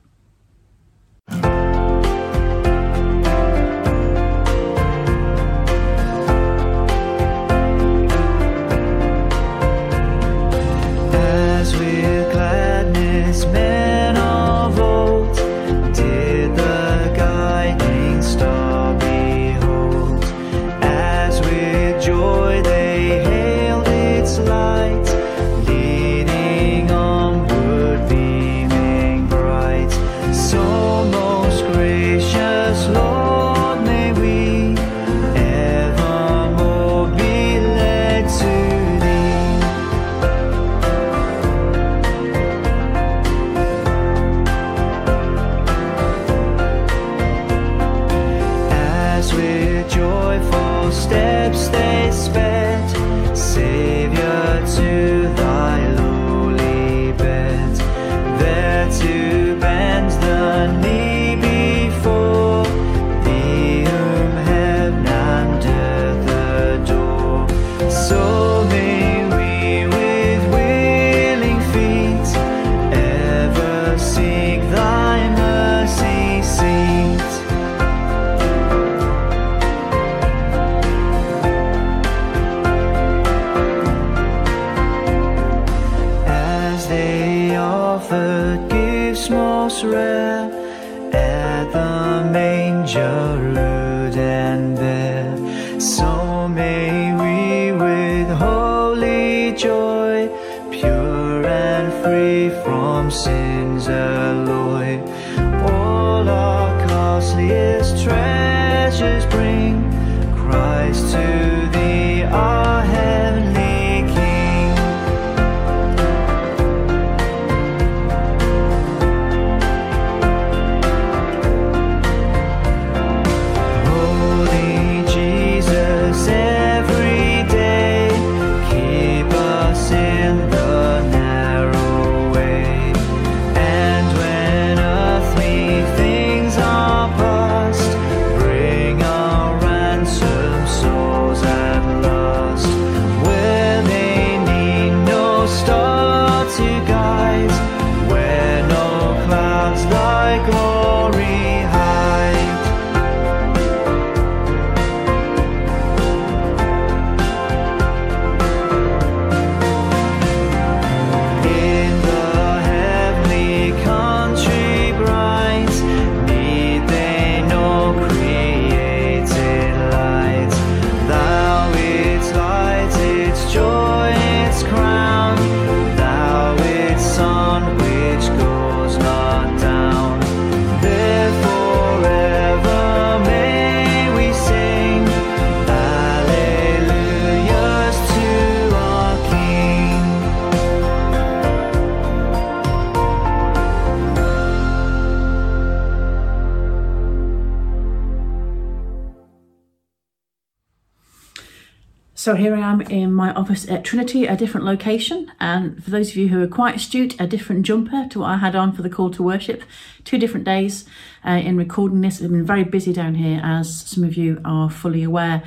So 202.21 202.35
here 202.35 202.53
I 202.53 202.59
am 202.59 202.81
in 202.81 203.11
my 203.11 203.33
office 203.33 203.67
at 203.67 203.83
Trinity, 203.83 204.27
a 204.27 204.37
different 204.37 204.63
location. 204.63 205.31
And 205.39 205.83
for 205.83 205.89
those 205.89 206.11
of 206.11 206.17
you 206.17 206.27
who 206.27 206.43
are 206.43 206.47
quite 206.47 206.75
astute, 206.75 207.19
a 207.19 207.25
different 207.25 207.65
jumper 207.65 208.07
to 208.09 208.19
what 208.19 208.29
I 208.29 208.37
had 208.37 208.55
on 208.55 208.73
for 208.73 208.83
the 208.83 208.91
call 208.91 209.09
to 209.09 209.23
worship. 209.23 209.63
Two 210.03 210.19
different 210.19 210.45
days 210.45 210.85
uh, 211.25 211.31
in 211.31 211.57
recording 211.57 212.01
this. 212.01 212.21
I've 212.21 212.29
been 212.29 212.45
very 212.45 212.63
busy 212.63 212.93
down 212.93 213.15
here, 213.15 213.41
as 213.43 213.75
some 213.87 214.03
of 214.03 214.17
you 214.17 214.39
are 214.45 214.69
fully 214.69 215.01
aware. 215.01 215.41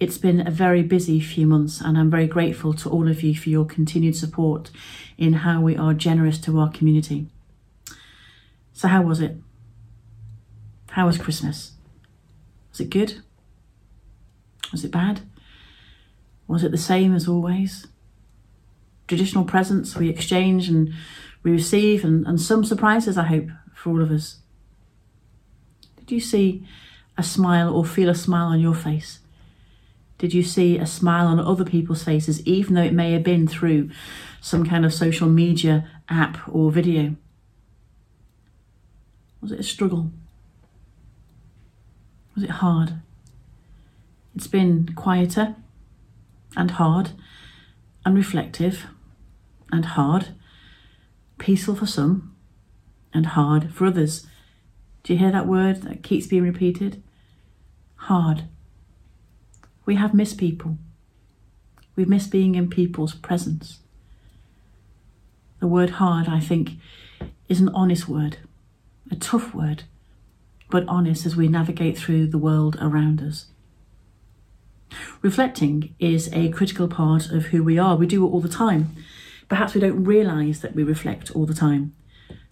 It's 0.00 0.18
been 0.18 0.44
a 0.44 0.50
very 0.50 0.82
busy 0.82 1.20
few 1.20 1.46
months, 1.46 1.80
and 1.80 1.96
I'm 1.96 2.10
very 2.10 2.26
grateful 2.26 2.74
to 2.74 2.90
all 2.90 3.06
of 3.06 3.22
you 3.22 3.36
for 3.36 3.48
your 3.48 3.64
continued 3.64 4.16
support 4.16 4.72
in 5.16 5.32
how 5.32 5.60
we 5.60 5.76
are 5.76 5.94
generous 5.94 6.38
to 6.38 6.58
our 6.58 6.70
community. 6.70 7.28
So, 8.72 8.88
how 8.88 9.02
was 9.02 9.20
it? 9.20 9.36
How 10.90 11.06
was 11.06 11.18
Christmas? 11.18 11.74
Was 12.72 12.80
it 12.80 12.90
good? 12.90 13.22
Was 14.72 14.84
it 14.84 14.90
bad? 14.90 15.20
Was 16.48 16.64
it 16.64 16.70
the 16.70 16.78
same 16.78 17.14
as 17.14 17.28
always? 17.28 17.86
traditional 19.06 19.44
presents 19.44 19.96
we 19.96 20.08
exchange 20.08 20.68
and 20.68 20.92
we 21.42 21.52
receive, 21.52 22.04
and, 22.04 22.26
and 22.26 22.40
some 22.40 22.64
surprises, 22.64 23.16
I 23.16 23.24
hope, 23.24 23.48
for 23.72 23.90
all 23.90 24.02
of 24.02 24.10
us. 24.10 24.38
Did 25.98 26.10
you 26.10 26.20
see 26.20 26.66
a 27.16 27.22
smile 27.22 27.72
or 27.72 27.84
feel 27.84 28.08
a 28.08 28.14
smile 28.14 28.46
on 28.46 28.60
your 28.60 28.74
face? 28.74 29.20
Did 30.18 30.34
you 30.34 30.42
see 30.42 30.78
a 30.78 30.86
smile 30.86 31.26
on 31.26 31.38
other 31.38 31.64
people's 31.64 32.02
faces, 32.02 32.44
even 32.46 32.74
though 32.74 32.82
it 32.82 32.92
may 32.92 33.12
have 33.12 33.22
been 33.22 33.46
through 33.46 33.90
some 34.40 34.66
kind 34.66 34.84
of 34.84 34.92
social 34.92 35.28
media 35.28 35.88
app 36.08 36.38
or 36.48 36.72
video? 36.72 37.14
Was 39.40 39.52
it 39.52 39.60
a 39.60 39.64
struggle? 39.64 40.10
Was 42.34 42.42
it 42.42 42.50
hard? 42.50 42.94
It's 44.34 44.48
been 44.48 44.92
quieter 44.96 45.54
and 46.56 46.72
hard 46.72 47.10
and 48.04 48.14
reflective 48.14 48.86
and 49.70 49.84
hard, 49.84 50.28
peaceful 51.38 51.76
for 51.76 51.86
some 51.86 52.34
and 53.12 53.26
hard 53.26 53.72
for 53.72 53.86
others. 53.86 54.26
Do 55.02 55.12
you 55.12 55.18
hear 55.18 55.32
that 55.32 55.46
word 55.46 55.82
that 55.82 56.02
keeps 56.02 56.26
being 56.26 56.42
repeated? 56.42 57.02
Hard. 57.96 58.44
We 59.84 59.94
have 59.96 60.14
missed 60.14 60.38
people. 60.38 60.78
We've 61.94 62.08
missed 62.08 62.30
being 62.30 62.54
in 62.54 62.68
people's 62.68 63.14
presence. 63.14 63.78
The 65.60 65.66
word 65.66 65.90
hard, 65.90 66.28
I 66.28 66.40
think, 66.40 66.72
is 67.48 67.60
an 67.60 67.70
honest 67.70 68.08
word, 68.08 68.38
a 69.10 69.16
tough 69.16 69.54
word, 69.54 69.84
but 70.70 70.86
honest 70.88 71.24
as 71.24 71.36
we 71.36 71.48
navigate 71.48 71.96
through 71.96 72.26
the 72.26 72.38
world 72.38 72.76
around 72.80 73.22
us. 73.22 73.46
Reflecting 75.22 75.94
is 75.98 76.32
a 76.32 76.50
critical 76.50 76.88
part 76.88 77.30
of 77.30 77.46
who 77.46 77.62
we 77.62 77.78
are. 77.78 77.96
We 77.96 78.06
do 78.06 78.26
it 78.26 78.30
all 78.30 78.40
the 78.40 78.48
time. 78.48 78.94
Perhaps 79.48 79.74
we 79.74 79.80
don't 79.80 80.04
realise 80.04 80.60
that 80.60 80.74
we 80.74 80.82
reflect 80.82 81.30
all 81.32 81.46
the 81.46 81.54
time. 81.54 81.94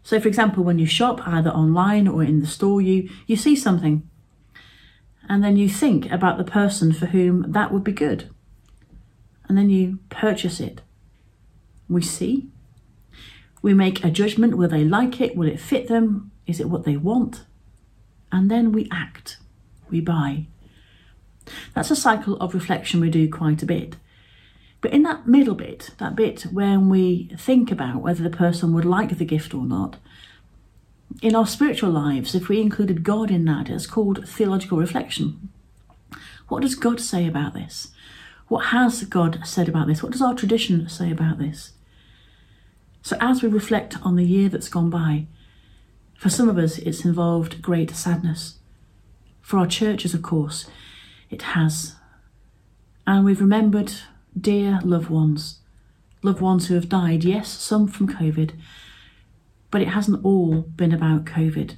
So, 0.03 0.21
for 0.21 0.29
example, 0.29 0.62
when 0.62 0.79
you 0.79 0.87
shop 0.87 1.26
either 1.26 1.50
online 1.50 2.07
or 2.07 2.23
in 2.23 2.41
the 2.41 2.47
store, 2.47 2.81
you, 2.81 3.09
you 3.26 3.37
see 3.37 3.57
something 3.57 4.09
and 5.29 5.43
then 5.43 5.57
you 5.57 5.69
think 5.69 6.11
about 6.11 6.38
the 6.38 6.45
person 6.45 6.93
for 6.93 7.07
whom 7.07 7.50
that 7.53 7.73
would 7.73 7.85
be 7.85 7.93
good. 7.93 8.29
And 9.49 9.57
then 9.57 9.71
you 9.71 9.99
purchase 10.11 10.61
it. 10.61 10.83
We 11.88 12.03
see. 12.03 12.49
We 13.62 13.73
make 13.73 14.05
a 14.05 14.11
judgment 14.11 14.59
will 14.59 14.69
they 14.69 14.85
like 14.85 15.21
it? 15.21 15.37
Will 15.37 15.49
it 15.49 15.61
fit 15.61 15.88
them? 15.88 16.31
Is 16.47 16.61
it 16.61 16.69
what 16.69 16.85
they 16.85 16.97
want? 16.97 17.45
And 18.31 18.50
then 18.50 18.73
we 18.73 18.88
act. 18.91 19.38
We 19.91 20.00
buy. 20.00 20.47
That's 21.75 21.91
a 21.91 21.97
cycle 21.97 22.37
of 22.37 22.55
reflection 22.55 23.01
we 23.01 23.11
do 23.11 23.31
quite 23.31 23.63
a 23.63 23.67
bit. 23.67 23.97
But 24.81 24.93
in 24.93 25.03
that 25.05 25.27
middle 25.27 25.55
bit, 25.55 25.91
that 25.99 26.15
bit 26.15 26.43
when 26.43 26.89
we 26.89 27.31
think 27.39 27.71
about 27.71 28.03
whether 28.03 28.23
the 28.23 28.37
person 28.37 28.75
would 28.75 28.85
like 28.85 29.17
the 29.17 29.25
gift 29.25 29.54
or 29.54 29.65
not, 29.65 29.97
in 31.23 31.35
our 31.35 31.47
spiritual 31.47 31.91
lives, 31.91 32.35
if 32.35 32.49
we 32.49 32.61
included 32.61 33.04
God 33.04 33.30
in 33.30 33.45
that, 33.47 33.71
it's 33.71 33.87
called 33.87 34.28
theological 34.28 34.78
reflection. 34.78 35.49
What 36.49 36.63
does 36.63 36.75
God 36.75 37.00
say 37.00 37.26
about 37.26 37.54
this? 37.54 37.89
What 38.49 38.67
has 38.67 39.04
God 39.04 39.41
said 39.45 39.69
about 39.69 39.87
this? 39.87 40.02
What 40.02 40.13
does 40.13 40.23
our 40.23 40.35
tradition 40.35 40.89
say 40.89 41.11
about 41.11 41.39
this? 41.39 41.73
So, 43.02 43.17
as 43.21 43.43
we 43.43 43.49
reflect 43.49 43.97
on 44.02 44.17
the 44.17 44.25
year 44.25 44.49
that's 44.49 44.69
gone 44.69 44.91
by, 44.91 45.26
for 46.15 46.28
some 46.28 46.49
of 46.49 46.59
us 46.59 46.78
it's 46.78 47.04
involved 47.04 47.63
great 47.63 47.91
sadness. 47.91 48.59
For 49.41 49.59
our 49.59 49.67
churches, 49.67 50.15
of 50.15 50.23
course, 50.23 50.67
it 51.30 51.43
has. 51.43 51.97
And 53.06 53.25
we've 53.25 53.41
remembered 53.41 53.93
dear 54.39 54.80
loved 54.82 55.10
ones, 55.10 55.60
loved 56.23 56.41
ones 56.41 56.67
who 56.69 56.75
have 56.75 56.89
died, 56.89 57.25
yes, 57.25 57.49
some 57.49 57.87
from 57.87 58.08
COVID, 58.08 58.52
but 59.71 59.82
it 59.82 59.89
hasn't 59.89 60.25
all 60.25 60.63
been 60.63 60.93
about 60.93 61.25
COVID. 61.25 61.76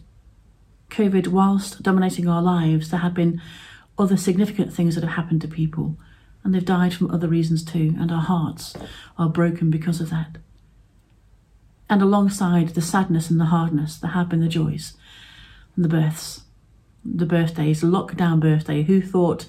COVID, 0.90 1.28
whilst 1.28 1.82
dominating 1.82 2.28
our 2.28 2.42
lives, 2.42 2.90
there 2.90 3.00
have 3.00 3.14
been 3.14 3.40
other 3.98 4.16
significant 4.16 4.72
things 4.72 4.94
that 4.94 5.04
have 5.04 5.14
happened 5.14 5.40
to 5.42 5.48
people, 5.48 5.96
and 6.44 6.54
they've 6.54 6.64
died 6.64 6.94
from 6.94 7.10
other 7.10 7.28
reasons 7.28 7.64
too, 7.64 7.94
and 7.98 8.12
our 8.12 8.22
hearts 8.22 8.74
are 9.18 9.28
broken 9.28 9.70
because 9.70 10.00
of 10.00 10.10
that. 10.10 10.38
And 11.88 12.02
alongside 12.02 12.70
the 12.70 12.82
sadness 12.82 13.30
and 13.30 13.40
the 13.40 13.46
hardness, 13.46 13.96
there 13.96 14.10
have 14.10 14.28
been 14.28 14.40
the 14.40 14.48
joys 14.48 14.94
and 15.74 15.84
the 15.84 15.88
births, 15.88 16.42
the 17.14 17.26
birthdays, 17.26 17.82
lockdown 17.82 18.40
birthday. 18.40 18.82
Who 18.82 19.00
thought 19.00 19.46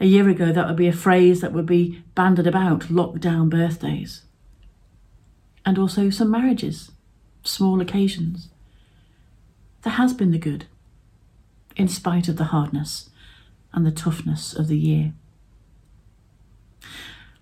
a 0.00 0.06
year 0.06 0.28
ago 0.28 0.52
that 0.52 0.66
would 0.66 0.76
be 0.76 0.88
a 0.88 0.92
phrase 0.92 1.40
that 1.40 1.52
would 1.52 1.66
be 1.66 2.02
bandied 2.14 2.46
about, 2.46 2.82
lockdown 2.82 3.48
birthdays? 3.48 4.22
And 5.64 5.78
also 5.78 6.10
some 6.10 6.30
marriages 6.30 6.90
small 7.44 7.80
occasions. 7.80 8.48
There 9.82 9.92
has 9.94 10.12
been 10.14 10.30
the 10.30 10.38
good, 10.38 10.66
in 11.76 11.88
spite 11.88 12.28
of 12.28 12.36
the 12.36 12.44
hardness 12.44 13.10
and 13.72 13.84
the 13.84 13.90
toughness 13.90 14.54
of 14.54 14.68
the 14.68 14.78
year. 14.78 15.12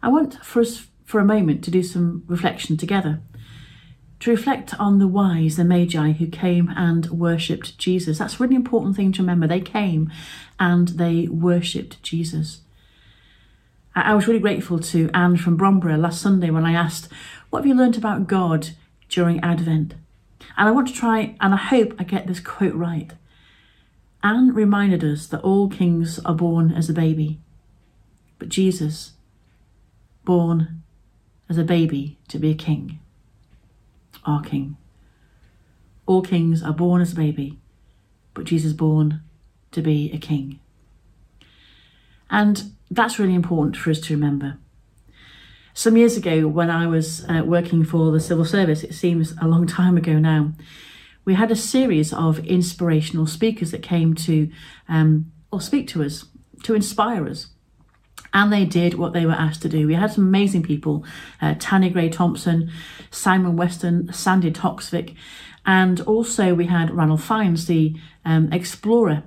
I 0.02 0.08
want 0.08 0.42
for 0.44 0.60
us 0.60 0.86
for 1.04 1.20
a 1.20 1.24
moment 1.24 1.64
to 1.64 1.70
do 1.70 1.82
some 1.82 2.24
reflection 2.26 2.76
together, 2.76 3.20
to 4.20 4.30
reflect 4.30 4.78
on 4.78 4.98
the 4.98 5.09
wise, 5.09 5.56
the 5.56 5.64
magi 5.64 6.12
who 6.12 6.26
came 6.26 6.72
and 6.76 7.06
worshipped 7.06 7.78
Jesus. 7.78 8.18
That's 8.18 8.35
a 8.35 8.42
really 8.42 8.56
important 8.56 8.96
thing 8.96 9.12
to 9.12 9.22
remember. 9.22 9.46
They 9.46 9.61
came 9.61 10.12
and 10.59 10.88
they 10.88 11.26
worshipped 11.28 12.02
Jesus. 12.02 12.61
I 13.94 14.14
was 14.14 14.28
really 14.28 14.40
grateful 14.40 14.78
to 14.78 15.11
Anne 15.12 15.37
from 15.37 15.59
Bromborough 15.59 16.00
last 16.00 16.22
Sunday 16.22 16.50
when 16.50 16.64
I 16.64 16.72
asked, 16.72 17.09
What 17.48 17.61
have 17.61 17.66
you 17.66 17.74
learnt 17.74 17.98
about 17.98 18.28
God 18.28 18.70
during 19.11 19.40
Advent. 19.40 19.94
And 20.56 20.68
I 20.68 20.70
want 20.70 20.88
to 20.88 20.94
try, 20.94 21.37
and 21.40 21.52
I 21.52 21.59
hope 21.59 21.94
I 21.98 22.04
get 22.04 22.26
this 22.26 22.40
quote 22.40 22.74
right. 22.74 23.12
Anne 24.22 24.54
reminded 24.54 25.04
us 25.04 25.26
that 25.26 25.42
all 25.42 25.68
kings 25.68 26.18
are 26.20 26.35
born 26.35 26.72
as 26.72 26.88
a 26.88 26.94
baby, 26.94 27.40
but 28.38 28.48
Jesus, 28.48 29.12
born 30.24 30.83
as 31.48 31.59
a 31.59 31.64
baby 31.64 32.18
to 32.28 32.38
be 32.38 32.50
a 32.50 32.54
king, 32.54 32.99
our 34.31 34.43
king. 34.43 34.77
All 36.07 36.23
kings 36.23 36.62
are 36.62 36.73
born 36.73 37.03
as 37.03 37.12
a 37.12 37.16
baby, 37.16 37.59
but 38.35 38.45
Jesus 38.45 38.73
born 38.73 39.23
to 39.73 39.83
be 39.83 40.11
a 40.12 40.19
king. 40.19 40.61
And 42.31 42.73
that's 42.90 43.19
really 43.19 43.35
important 43.35 43.77
for 43.77 43.90
us 43.90 44.01
to 44.01 44.14
remember. 44.14 44.59
Some 45.75 45.97
years 45.97 46.16
ago, 46.16 46.47
when 46.49 46.71
I 46.71 46.87
was 46.87 47.25
uh, 47.29 47.43
working 47.45 47.85
for 47.85 48.11
the 48.11 48.21
civil 48.21 48.45
service, 48.45 48.83
it 48.83 48.95
seems 48.95 49.35
a 49.40 49.47
long 49.47 49.66
time 49.79 49.97
ago 49.97 50.19
now, 50.19 50.53
we 51.25 51.35
had 51.35 51.51
a 51.51 51.57
series 51.57 52.12
of 52.12 52.45
inspirational 52.47 53.27
speakers 53.27 53.71
that 53.71 53.83
came 53.83 54.14
to 54.14 54.51
um, 54.88 55.31
or 55.53 55.61
speak 55.61 55.87
to 55.88 56.03
us, 56.03 56.25
to 56.64 56.75
inspire 56.75 57.29
us. 57.29 57.49
And 58.33 58.53
they 58.53 58.64
did 58.64 58.95
what 58.95 59.12
they 59.12 59.27
were 59.27 59.33
asked 59.33 59.62
to 59.62 59.69
do. 59.69 59.87
We 59.87 59.95
had 59.95 60.12
some 60.12 60.27
amazing 60.27 60.62
people 60.62 61.05
uh, 61.43 61.55
Tanni 61.55 61.90
Grey-Thompson, 61.93 62.71
Simon 63.11 63.57
Weston, 63.57 64.12
Sandi 64.12 64.53
Toksvig, 64.53 65.16
and 65.66 66.01
also 66.03 66.55
we 66.55 66.66
had 66.66 66.90
Ranulph 66.90 67.23
Fiennes, 67.23 67.66
the 67.66 67.97
um, 68.25 68.53
explorer 68.53 69.25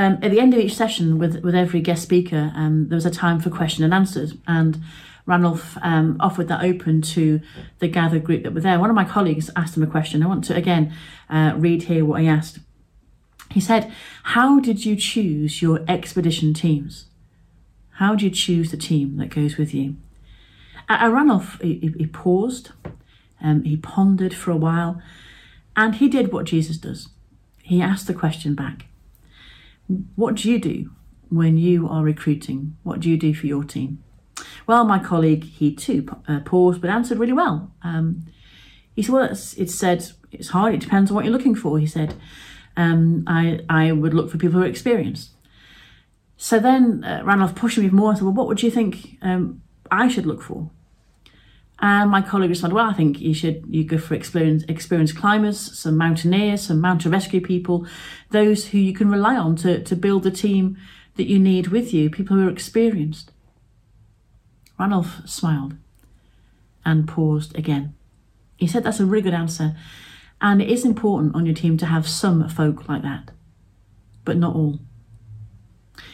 um, 0.00 0.18
at 0.22 0.30
the 0.30 0.40
end 0.40 0.54
of 0.54 0.60
each 0.60 0.74
session, 0.74 1.18
with 1.18 1.42
with 1.42 1.54
every 1.54 1.80
guest 1.80 2.02
speaker, 2.02 2.52
um, 2.54 2.88
there 2.88 2.96
was 2.96 3.04
a 3.04 3.10
time 3.10 3.38
for 3.38 3.50
question 3.50 3.84
and 3.84 3.92
answers, 3.92 4.32
and 4.46 4.82
Ranulph 5.26 5.76
um, 5.82 6.16
offered 6.20 6.48
that 6.48 6.64
open 6.64 7.02
to 7.02 7.40
the 7.80 7.88
gathered 7.88 8.24
group 8.24 8.42
that 8.44 8.54
were 8.54 8.62
there. 8.62 8.80
One 8.80 8.88
of 8.88 8.96
my 8.96 9.04
colleagues 9.04 9.50
asked 9.56 9.76
him 9.76 9.82
a 9.82 9.86
question. 9.86 10.22
I 10.22 10.26
want 10.26 10.44
to 10.44 10.56
again 10.56 10.94
uh, 11.28 11.52
read 11.54 11.82
here 11.82 12.06
what 12.06 12.22
he 12.22 12.28
asked. 12.28 12.60
He 13.50 13.60
said, 13.60 13.92
How 14.22 14.58
did 14.58 14.86
you 14.86 14.96
choose 14.96 15.60
your 15.60 15.80
expedition 15.86 16.54
teams? 16.54 17.04
How 18.00 18.14
do 18.14 18.24
you 18.24 18.30
choose 18.30 18.70
the 18.70 18.78
team 18.78 19.18
that 19.18 19.28
goes 19.28 19.58
with 19.58 19.74
you? 19.74 19.96
At 20.88 21.12
Ranulph, 21.12 21.60
he, 21.60 21.92
he 21.98 22.06
paused, 22.06 22.70
um, 23.42 23.62
he 23.62 23.76
pondered 23.76 24.32
for 24.32 24.50
a 24.50 24.56
while, 24.56 25.02
and 25.76 25.94
he 25.94 26.08
did 26.08 26.32
what 26.32 26.46
Jesus 26.46 26.78
does. 26.78 27.10
He 27.62 27.82
asked 27.82 28.06
the 28.06 28.14
question 28.14 28.54
back 28.54 28.86
What 30.16 30.36
do 30.36 30.50
you 30.50 30.58
do 30.58 30.92
when 31.28 31.58
you 31.58 31.90
are 31.90 32.02
recruiting? 32.02 32.78
What 32.84 33.00
do 33.00 33.10
you 33.10 33.18
do 33.18 33.34
for 33.34 33.46
your 33.46 33.64
team? 33.64 34.02
Well, 34.66 34.86
my 34.86 34.98
colleague, 34.98 35.44
he 35.44 35.74
too 35.74 36.08
uh, 36.26 36.40
paused 36.40 36.80
but 36.80 36.88
answered 36.88 37.18
really 37.18 37.34
well. 37.34 37.70
Um, 37.82 38.24
he 38.96 39.02
said, 39.02 39.12
Well, 39.12 39.24
it's, 39.24 39.52
it's, 39.58 39.74
said 39.74 40.10
it's 40.32 40.48
hard, 40.48 40.72
it 40.72 40.80
depends 40.80 41.10
on 41.10 41.16
what 41.16 41.26
you're 41.26 41.34
looking 41.34 41.54
for. 41.54 41.78
He 41.78 41.86
said, 41.86 42.14
um, 42.78 43.24
I, 43.26 43.60
I 43.68 43.92
would 43.92 44.14
look 44.14 44.30
for 44.30 44.38
people 44.38 44.58
who 44.58 44.64
are 44.64 44.70
experienced. 44.70 45.32
So 46.42 46.58
then 46.58 47.04
uh, 47.04 47.20
Ranulph 47.22 47.54
pushed 47.54 47.76
me 47.76 47.90
more 47.90 48.08
and 48.08 48.18
said, 48.18 48.24
Well, 48.24 48.32
what 48.32 48.48
would 48.48 48.62
you 48.62 48.70
think 48.70 49.18
um, 49.20 49.60
I 49.90 50.08
should 50.08 50.24
look 50.24 50.40
for? 50.40 50.70
And 51.80 52.10
my 52.10 52.22
colleague 52.22 52.48
responded, 52.48 52.76
Well, 52.76 52.88
I 52.88 52.94
think 52.94 53.20
you 53.20 53.34
should 53.34 53.62
you 53.68 53.84
go 53.84 53.98
for 53.98 54.14
experienced, 54.14 54.64
experienced 54.66 55.18
climbers, 55.18 55.58
some 55.78 55.98
mountaineers, 55.98 56.62
some 56.62 56.80
mountain 56.80 57.10
rescue 57.10 57.42
people, 57.42 57.86
those 58.30 58.68
who 58.68 58.78
you 58.78 58.94
can 58.94 59.10
rely 59.10 59.36
on 59.36 59.54
to, 59.56 59.84
to 59.84 59.94
build 59.94 60.22
the 60.22 60.30
team 60.30 60.78
that 61.16 61.26
you 61.26 61.38
need 61.38 61.66
with 61.66 61.92
you, 61.92 62.08
people 62.08 62.38
who 62.38 62.48
are 62.48 62.50
experienced. 62.50 63.32
Ranulph 64.78 65.28
smiled. 65.28 65.74
and 66.86 67.06
paused 67.06 67.54
again. 67.54 67.92
He 68.56 68.66
said 68.66 68.82
that's 68.82 68.98
a 68.98 69.04
really 69.04 69.24
good 69.24 69.34
answer, 69.34 69.76
and 70.40 70.62
it 70.62 70.70
is 70.70 70.86
important 70.86 71.34
on 71.34 71.44
your 71.44 71.54
team 71.54 71.76
to 71.76 71.86
have 71.86 72.08
some 72.08 72.48
folk 72.48 72.88
like 72.88 73.02
that, 73.02 73.30
but 74.24 74.38
not 74.38 74.56
all. 74.56 74.80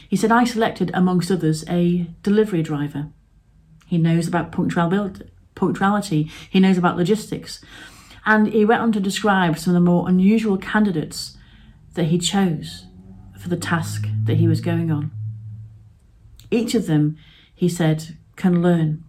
He 0.09 0.17
said, 0.17 0.31
I 0.33 0.45
selected, 0.45 0.91
amongst 0.95 1.31
others, 1.31 1.65
a 1.69 2.09
delivery 2.23 2.63
driver. 2.63 3.09
He 3.87 3.99
knows 3.99 4.27
about 4.27 4.53
punctuality, 4.53 6.31
he 6.51 6.61
knows 6.61 6.79
about 6.79 6.97
logistics, 6.97 7.61
and 8.25 8.49
he 8.49 8.65
went 8.65 8.83
on 8.83 8.93
to 8.93 9.01
describe 9.01 9.59
some 9.59 9.75
of 9.75 9.83
the 9.83 9.91
more 9.91 10.09
unusual 10.09 10.59
candidates 10.59 11.37
that 11.95 12.05
he 12.05 12.19
chose 12.19 12.87
for 13.39 13.49
the 13.49 13.57
task 13.57 14.07
that 14.25 14.37
he 14.37 14.49
was 14.49 14.61
going 14.61 14.91
on. 14.91 15.11
Each 16.51 16.75
of 16.75 16.87
them, 16.87 17.17
he 17.55 17.69
said, 17.69 18.17
can 18.35 18.63
learn. 18.63 19.05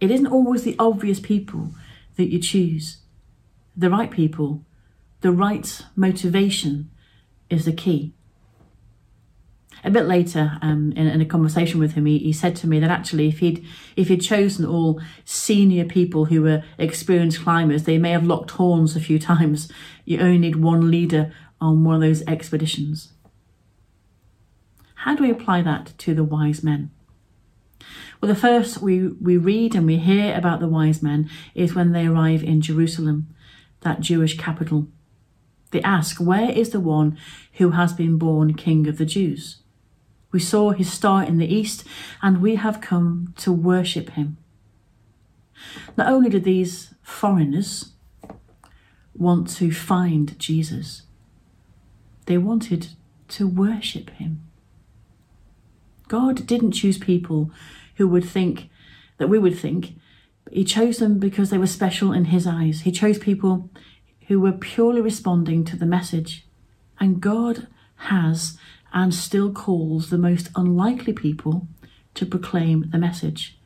It 0.00 0.10
isn't 0.10 0.26
always 0.26 0.64
the 0.64 0.76
obvious 0.78 1.20
people 1.20 1.74
that 2.16 2.30
you 2.32 2.38
choose. 2.38 2.98
The 3.76 3.90
right 3.90 4.10
people, 4.10 4.64
the 5.20 5.32
right 5.32 5.84
motivation 5.96 6.90
is 7.50 7.64
the 7.64 7.72
key. 7.72 8.14
A 9.84 9.90
bit 9.90 10.06
later, 10.06 10.58
um, 10.60 10.92
in, 10.92 11.06
in, 11.06 11.20
a 11.20 11.26
conversation 11.26 11.78
with 11.78 11.92
him, 11.92 12.06
he, 12.06 12.18
he 12.18 12.32
said 12.32 12.56
to 12.56 12.66
me 12.66 12.80
that 12.80 12.90
actually, 12.90 13.28
if 13.28 13.38
he'd 13.38 13.64
if 13.96 14.08
he'd 14.08 14.20
chosen 14.20 14.66
all 14.66 15.00
senior 15.24 15.84
people 15.84 16.26
who 16.26 16.42
were 16.42 16.64
experienced 16.78 17.42
climbers, 17.42 17.84
they 17.84 17.98
may 17.98 18.10
have 18.10 18.26
locked 18.26 18.52
horns 18.52 18.96
a 18.96 19.00
few 19.00 19.18
times. 19.18 19.70
You 20.04 20.20
only 20.20 20.38
need 20.38 20.56
one 20.56 20.90
leader 20.90 21.32
on 21.60 21.84
one 21.84 21.96
of 21.96 22.00
those 22.00 22.22
expeditions. 22.26 23.12
How 24.94 25.14
do 25.14 25.22
we 25.22 25.30
apply 25.30 25.62
that 25.62 25.92
to 25.98 26.14
the 26.14 26.24
wise 26.24 26.64
men? 26.64 26.90
Well, 28.20 28.28
the 28.28 28.40
first 28.40 28.82
we, 28.82 29.08
we 29.08 29.36
read 29.36 29.74
and 29.74 29.86
we 29.86 29.98
hear 29.98 30.34
about 30.36 30.58
the 30.58 30.68
wise 30.68 31.02
men 31.02 31.30
is 31.54 31.74
when 31.74 31.92
they 31.92 32.06
arrive 32.06 32.42
in 32.42 32.60
Jerusalem, 32.60 33.28
that 33.82 34.00
Jewish 34.00 34.36
capital. 34.36 34.88
They 35.70 35.82
ask, 35.82 36.18
Where 36.18 36.50
is 36.50 36.70
the 36.70 36.80
one 36.80 37.16
who 37.54 37.70
has 37.70 37.92
been 37.92 38.18
born 38.18 38.54
King 38.54 38.88
of 38.88 38.98
the 38.98 39.04
Jews? 39.04 39.58
We 40.30 40.40
saw 40.40 40.70
his 40.70 40.92
star 40.92 41.24
in 41.24 41.38
the 41.38 41.52
east, 41.52 41.84
and 42.22 42.42
we 42.42 42.56
have 42.56 42.80
come 42.80 43.34
to 43.38 43.52
worship 43.52 44.10
him. 44.10 44.36
Not 45.96 46.08
only 46.08 46.30
did 46.30 46.44
these 46.44 46.94
foreigners 47.02 47.92
want 49.14 49.48
to 49.56 49.72
find 49.72 50.38
Jesus, 50.38 51.02
they 52.26 52.38
wanted 52.38 52.88
to 53.28 53.48
worship 53.48 54.10
him. 54.10 54.42
God 56.08 56.46
didn't 56.46 56.72
choose 56.72 56.98
people 56.98 57.50
who 57.96 58.08
would 58.08 58.24
think 58.24 58.70
that 59.18 59.28
we 59.28 59.38
would 59.38 59.58
think. 59.58 59.94
He 60.50 60.64
chose 60.64 60.98
them 60.98 61.18
because 61.18 61.50
they 61.50 61.58
were 61.58 61.66
special 61.66 62.12
in 62.12 62.26
His 62.26 62.46
eyes. 62.46 62.80
He 62.80 62.90
chose 62.90 63.18
people 63.18 63.70
who 64.28 64.40
were 64.40 64.52
purely 64.52 65.00
responding 65.00 65.64
to 65.64 65.76
the 65.76 65.86
message. 65.86 66.46
And 66.98 67.20
God 67.20 67.66
has 67.96 68.56
and 68.92 69.14
still 69.14 69.52
calls 69.52 70.10
the 70.10 70.18
most 70.18 70.48
unlikely 70.56 71.12
people 71.12 71.66
to 72.14 72.26
proclaim 72.26 72.90
the 72.90 72.98
message. 72.98 73.58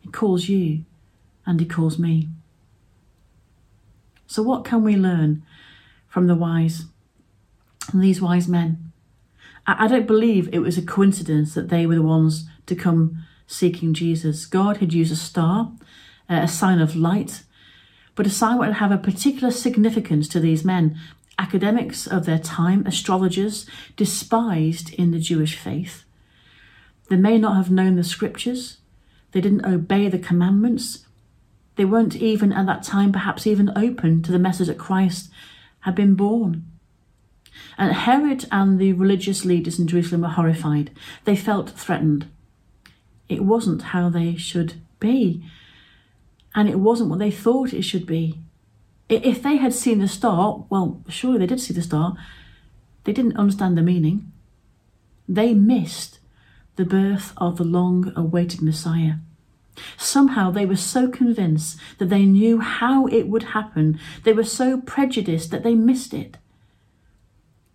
He 0.00 0.08
calls 0.08 0.48
you 0.48 0.84
and 1.46 1.60
He 1.60 1.66
calls 1.66 1.98
me. 1.98 2.28
So, 4.26 4.42
what 4.42 4.64
can 4.64 4.82
we 4.82 4.96
learn 4.96 5.42
from 6.08 6.26
the 6.26 6.34
wise, 6.34 6.86
and 7.92 8.02
these 8.02 8.20
wise 8.20 8.48
men? 8.48 8.92
I 9.66 9.86
don't 9.88 10.06
believe 10.06 10.48
it 10.52 10.58
was 10.58 10.76
a 10.76 10.82
coincidence 10.82 11.54
that 11.54 11.70
they 11.70 11.86
were 11.86 11.94
the 11.94 12.02
ones 12.02 12.46
to 12.66 12.74
come 12.74 13.24
seeking 13.46 13.94
Jesus. 13.94 14.44
God 14.44 14.78
had 14.78 14.92
used 14.92 15.12
a 15.12 15.16
star, 15.16 15.72
uh, 16.28 16.40
a 16.42 16.48
sign 16.48 16.80
of 16.80 16.96
light, 16.96 17.44
but 18.14 18.26
a 18.26 18.30
sign 18.30 18.58
would 18.58 18.74
have 18.74 18.92
a 18.92 18.98
particular 18.98 19.50
significance 19.50 20.28
to 20.28 20.40
these 20.40 20.64
men. 20.64 20.98
Academics 21.38 22.06
of 22.06 22.26
their 22.26 22.38
time, 22.38 22.86
astrologers, 22.86 23.66
despised 23.96 24.94
in 24.94 25.10
the 25.10 25.18
Jewish 25.18 25.56
faith. 25.56 26.04
They 27.08 27.16
may 27.16 27.38
not 27.38 27.56
have 27.56 27.70
known 27.70 27.96
the 27.96 28.04
scriptures. 28.04 28.78
They 29.32 29.40
didn't 29.40 29.66
obey 29.66 30.08
the 30.08 30.18
commandments. 30.18 31.06
They 31.76 31.84
weren't 31.84 32.16
even 32.16 32.52
at 32.52 32.66
that 32.66 32.84
time 32.84 33.12
perhaps 33.12 33.46
even 33.46 33.76
open 33.76 34.22
to 34.22 34.32
the 34.32 34.38
message 34.38 34.68
that 34.68 34.78
Christ 34.78 35.30
had 35.80 35.94
been 35.94 36.14
born. 36.14 36.64
And 37.76 37.92
Herod 37.92 38.46
and 38.50 38.78
the 38.78 38.92
religious 38.92 39.44
leaders 39.44 39.78
in 39.78 39.86
Jerusalem 39.86 40.22
were 40.22 40.28
horrified. 40.28 40.90
They 41.24 41.36
felt 41.36 41.70
threatened. 41.70 42.28
It 43.28 43.44
wasn't 43.44 43.82
how 43.82 44.08
they 44.08 44.36
should 44.36 44.74
be, 45.00 45.44
and 46.54 46.68
it 46.68 46.78
wasn't 46.78 47.10
what 47.10 47.18
they 47.18 47.30
thought 47.30 47.72
it 47.72 47.82
should 47.82 48.06
be. 48.06 48.38
If 49.22 49.42
they 49.42 49.56
had 49.56 49.72
seen 49.72 49.98
the 49.98 50.08
star, 50.08 50.64
well, 50.70 51.02
surely 51.08 51.38
they 51.38 51.46
did 51.46 51.60
see 51.60 51.74
the 51.74 51.82
star, 51.82 52.16
they 53.04 53.12
didn't 53.12 53.36
understand 53.36 53.76
the 53.76 53.82
meaning. 53.82 54.32
They 55.28 55.54
missed 55.54 56.18
the 56.76 56.84
birth 56.84 57.32
of 57.36 57.56
the 57.56 57.64
long 57.64 58.12
awaited 58.16 58.62
Messiah. 58.62 59.14
Somehow 59.96 60.50
they 60.50 60.66
were 60.66 60.76
so 60.76 61.08
convinced 61.08 61.78
that 61.98 62.08
they 62.08 62.24
knew 62.24 62.60
how 62.60 63.06
it 63.06 63.28
would 63.28 63.42
happen, 63.42 63.98
they 64.22 64.32
were 64.32 64.44
so 64.44 64.80
prejudiced 64.80 65.50
that 65.50 65.62
they 65.62 65.74
missed 65.74 66.14
it 66.14 66.38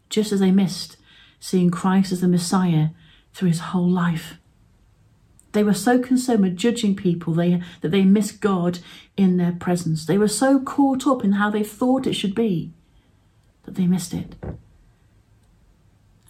just 0.09 0.31
as 0.31 0.39
they 0.39 0.51
missed 0.51 0.97
seeing 1.39 1.69
Christ 1.69 2.11
as 2.11 2.21
the 2.21 2.27
Messiah 2.27 2.89
through 3.33 3.49
his 3.49 3.59
whole 3.59 3.89
life. 3.89 4.38
They 5.51 5.63
were 5.63 5.73
so 5.73 5.99
concerned 5.99 6.41
with 6.41 6.57
judging 6.57 6.95
people 6.95 7.33
they, 7.33 7.61
that 7.81 7.89
they 7.89 8.03
missed 8.03 8.39
God 8.39 8.79
in 9.17 9.37
their 9.37 9.51
presence. 9.53 10.05
They 10.05 10.17
were 10.17 10.27
so 10.27 10.59
caught 10.59 11.07
up 11.07 11.23
in 11.23 11.33
how 11.33 11.49
they 11.49 11.63
thought 11.63 12.05
it 12.05 12.13
should 12.13 12.35
be 12.35 12.71
that 13.63 13.75
they 13.75 13.87
missed 13.87 14.13
it. 14.13 14.35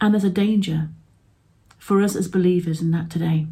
And 0.01 0.13
there's 0.13 0.23
a 0.23 0.29
danger 0.29 0.89
for 1.77 2.01
us 2.01 2.15
as 2.15 2.27
believers 2.27 2.81
in 2.81 2.91
that 2.91 3.09
today. 3.09 3.47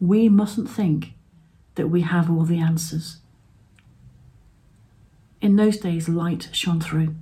We 0.00 0.28
mustn't 0.28 0.70
think 0.70 1.14
that 1.74 1.88
we 1.88 2.02
have 2.02 2.30
all 2.30 2.44
the 2.44 2.58
answers. 2.58 3.18
In 5.40 5.56
those 5.56 5.78
days, 5.78 6.08
light 6.08 6.48
shone 6.52 6.80
through. 6.80 7.14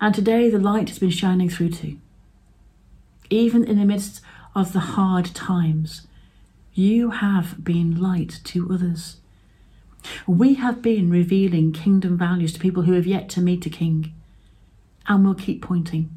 And 0.00 0.14
today 0.14 0.50
the 0.50 0.58
light 0.58 0.88
has 0.88 0.98
been 0.98 1.10
shining 1.10 1.48
through 1.48 1.70
too. 1.70 1.98
Even 3.30 3.64
in 3.64 3.78
the 3.78 3.84
midst 3.84 4.20
of 4.54 4.72
the 4.72 4.80
hard 4.80 5.26
times, 5.34 6.06
you 6.74 7.10
have 7.10 7.62
been 7.62 8.00
light 8.00 8.40
to 8.44 8.70
others. 8.70 9.16
We 10.26 10.54
have 10.54 10.82
been 10.82 11.10
revealing 11.10 11.72
kingdom 11.72 12.18
values 12.18 12.52
to 12.54 12.60
people 12.60 12.82
who 12.82 12.92
have 12.92 13.06
yet 13.06 13.28
to 13.30 13.40
meet 13.40 13.66
a 13.66 13.70
king, 13.70 14.12
and 15.06 15.24
we'll 15.24 15.34
keep 15.34 15.62
pointing. 15.62 16.10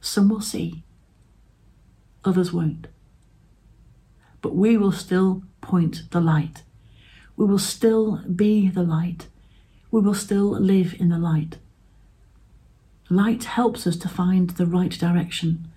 Some 0.00 0.28
will 0.28 0.40
see, 0.40 0.82
others 2.24 2.52
won't. 2.52 2.86
But 4.40 4.54
we 4.54 4.76
will 4.76 4.92
still 4.92 5.42
point 5.60 6.02
the 6.10 6.20
light. 6.20 6.62
We 7.36 7.46
will 7.46 7.58
still 7.58 8.22
be 8.22 8.68
the 8.68 8.82
light. 8.82 9.26
We 9.90 10.00
will 10.00 10.14
still 10.14 10.50
live 10.50 10.94
in 10.98 11.08
the 11.08 11.18
light. 11.18 11.58
Light 13.10 13.44
helps 13.44 13.86
us 13.86 13.96
to 13.96 14.08
find 14.08 14.50
the 14.50 14.66
right 14.66 14.90
direction. 14.90 15.68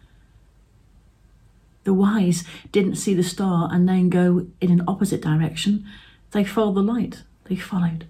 The 1.84 1.94
wise 1.94 2.44
didn't 2.72 2.96
see 2.96 3.14
the 3.14 3.24
star 3.24 3.70
and 3.72 3.88
then 3.88 4.10
go 4.10 4.48
in 4.60 4.72
an 4.72 4.84
opposite 4.88 5.22
direction. 5.22 5.86
They 6.32 6.44
followed 6.44 6.76
the 6.76 6.84
light, 6.84 7.24
they 7.46 7.56
followed. 7.56 8.06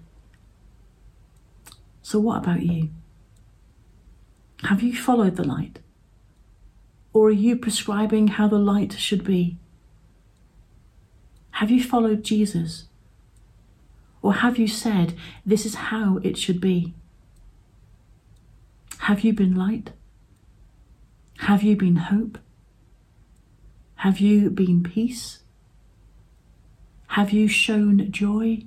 So, 2.02 2.18
what 2.18 2.38
about 2.38 2.62
you? 2.62 2.90
Have 4.64 4.82
you 4.82 4.94
followed 4.94 5.36
the 5.36 5.44
light? 5.44 5.78
Or 7.12 7.28
are 7.28 7.30
you 7.30 7.56
prescribing 7.56 8.28
how 8.28 8.48
the 8.48 8.58
light 8.58 8.94
should 8.94 9.24
be? 9.24 9.58
Have 11.52 11.70
you 11.70 11.82
followed 11.82 12.22
Jesus? 12.22 12.86
Or 14.22 14.34
have 14.34 14.58
you 14.58 14.68
said, 14.68 15.14
This 15.44 15.66
is 15.66 15.74
how 15.74 16.18
it 16.22 16.38
should 16.38 16.60
be? 16.60 16.94
Have 19.00 19.20
you 19.20 19.32
been 19.32 19.54
light? 19.54 19.90
Have 21.38 21.62
you 21.62 21.76
been 21.76 21.96
hope? 21.96 22.38
Have 24.02 24.18
you 24.18 24.50
been 24.50 24.82
peace? 24.82 25.44
Have 27.10 27.30
you 27.30 27.46
shown 27.46 28.10
joy? 28.10 28.64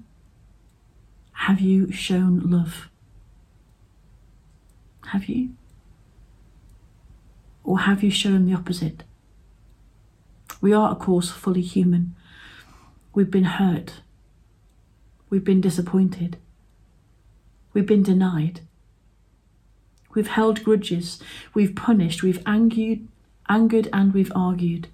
Have 1.34 1.60
you 1.60 1.92
shown 1.92 2.40
love? 2.50 2.88
Have 5.08 5.26
you? 5.26 5.50
Or 7.66 7.80
have 7.80 8.02
you 8.02 8.10
shown 8.10 8.46
the 8.46 8.54
opposite? 8.54 9.04
We 10.62 10.72
are, 10.72 10.92
of 10.92 11.00
course, 11.00 11.32
fully 11.32 11.64
human. 11.64 12.16
We've 13.14 13.30
been 13.30 13.44
hurt. 13.44 13.96
We've 15.30 15.44
been 15.44 15.60
disappointed. 15.60 16.38
We've 17.74 17.86
been 17.86 18.04
denied. 18.04 18.62
We've 20.14 20.30
held 20.30 20.64
grudges, 20.64 21.22
we've 21.54 21.76
punished, 21.76 22.24
we've 22.24 22.42
angered, 22.46 23.06
angered 23.50 23.90
and 23.92 24.14
we've 24.14 24.32
argued. 24.34 24.88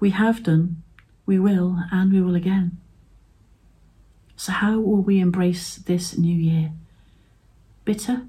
We 0.00 0.10
have 0.10 0.42
done, 0.42 0.82
we 1.26 1.38
will, 1.38 1.78
and 1.90 2.12
we 2.12 2.22
will 2.22 2.34
again. 2.34 2.78
So, 4.36 4.52
how 4.52 4.78
will 4.78 5.02
we 5.02 5.18
embrace 5.18 5.76
this 5.76 6.16
new 6.16 6.36
year? 6.36 6.72
Bitter 7.84 8.28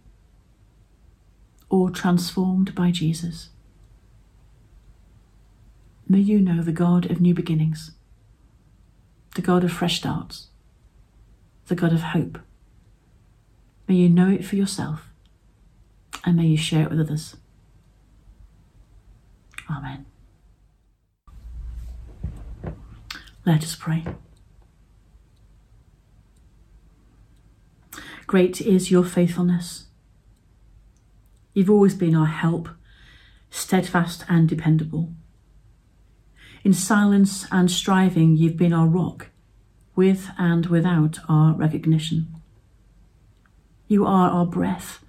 or 1.70 1.92
transformed 1.92 2.74
by 2.74 2.90
Jesus? 2.90 3.50
May 6.08 6.20
you 6.20 6.42
know 6.42 6.64
the 6.64 6.72
God 6.72 7.12
of 7.12 7.22
new 7.22 7.36
beginnings, 7.36 7.92
the 9.36 9.44
God 9.44 9.64
of 9.64 9.72
fresh 9.72 9.98
starts, 9.98 10.48
the 11.68 11.76
God 11.76 11.94
of 11.94 12.02
hope. 12.02 12.40
May 13.88 13.96
you 13.96 14.10
know 14.10 14.30
it 14.30 14.44
for 14.44 14.56
yourself 14.56 15.10
and 16.26 16.38
may 16.38 16.48
you 16.48 16.58
share 16.58 16.84
it 16.84 16.90
with 16.90 17.00
others. 17.00 17.38
Amen. 19.70 20.09
Let 23.46 23.64
us 23.64 23.76
pray. 23.76 24.06
Great 28.28 28.62
is 28.62 28.92
your 28.92 29.04
faithfulness. 29.04 29.86
You've 31.54 31.70
always 31.70 31.96
been 31.96 32.16
our 32.16 32.28
help, 32.28 32.70
steadfast 33.50 34.24
and 34.30 34.48
dependable. 34.48 35.14
In 36.64 36.74
silence 36.74 37.48
and 37.52 37.72
striving, 37.72 38.36
you've 38.36 38.58
been 38.58 38.74
our 38.74 38.88
rock, 38.88 39.30
with 39.96 40.30
and 40.38 40.68
without 40.68 41.20
our 41.28 41.54
recognition. 41.56 42.28
You 43.88 44.06
are 44.06 44.30
our 44.30 44.46
breath, 44.46 45.04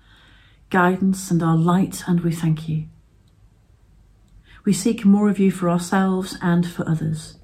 guidance, 0.71 1.31
and 1.31 1.43
our 1.43 1.57
light, 1.57 2.05
and 2.07 2.21
we 2.21 2.33
thank 2.33 2.69
you. 2.69 2.87
We 4.65 4.73
seek 4.73 5.05
more 5.05 5.29
of 5.29 5.39
you 5.39 5.51
for 5.51 5.69
ourselves 5.69 6.39
and 6.41 6.67
for 6.67 6.89
others. 6.89 7.40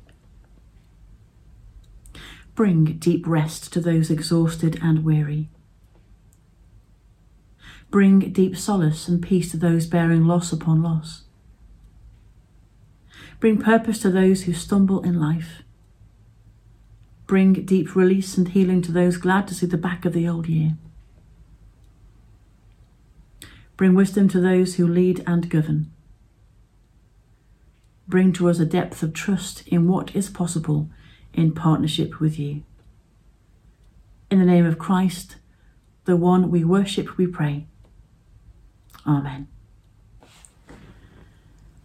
Bring 2.56 2.96
deep 2.96 3.26
rest 3.26 3.70
to 3.74 3.82
those 3.82 4.10
exhausted 4.10 4.78
and 4.82 5.04
weary. 5.04 5.50
Bring 7.90 8.32
deep 8.32 8.56
solace 8.56 9.08
and 9.08 9.22
peace 9.22 9.50
to 9.50 9.58
those 9.58 9.86
bearing 9.86 10.24
loss 10.24 10.52
upon 10.52 10.82
loss. 10.82 11.24
Bring 13.40 13.58
purpose 13.58 13.98
to 14.00 14.10
those 14.10 14.44
who 14.44 14.54
stumble 14.54 15.02
in 15.02 15.20
life. 15.20 15.64
Bring 17.26 17.52
deep 17.52 17.94
release 17.94 18.38
and 18.38 18.48
healing 18.48 18.80
to 18.82 18.92
those 18.92 19.18
glad 19.18 19.46
to 19.48 19.54
see 19.54 19.66
the 19.66 19.76
back 19.76 20.06
of 20.06 20.14
the 20.14 20.26
old 20.26 20.48
year. 20.48 20.78
Bring 23.76 23.94
wisdom 23.94 24.28
to 24.30 24.40
those 24.40 24.76
who 24.76 24.86
lead 24.88 25.22
and 25.26 25.50
govern. 25.50 25.92
Bring 28.08 28.32
to 28.32 28.48
us 28.48 28.58
a 28.60 28.64
depth 28.64 29.02
of 29.02 29.12
trust 29.12 29.68
in 29.68 29.86
what 29.86 30.16
is 30.16 30.30
possible 30.30 30.88
in 31.36 31.52
partnership 31.52 32.18
with 32.18 32.38
you. 32.38 32.62
In 34.30 34.40
the 34.40 34.44
name 34.44 34.66
of 34.66 34.78
Christ, 34.78 35.36
the 36.04 36.16
one 36.16 36.50
we 36.50 36.64
worship, 36.64 37.16
we 37.16 37.26
pray. 37.26 37.66
Amen. 39.06 39.46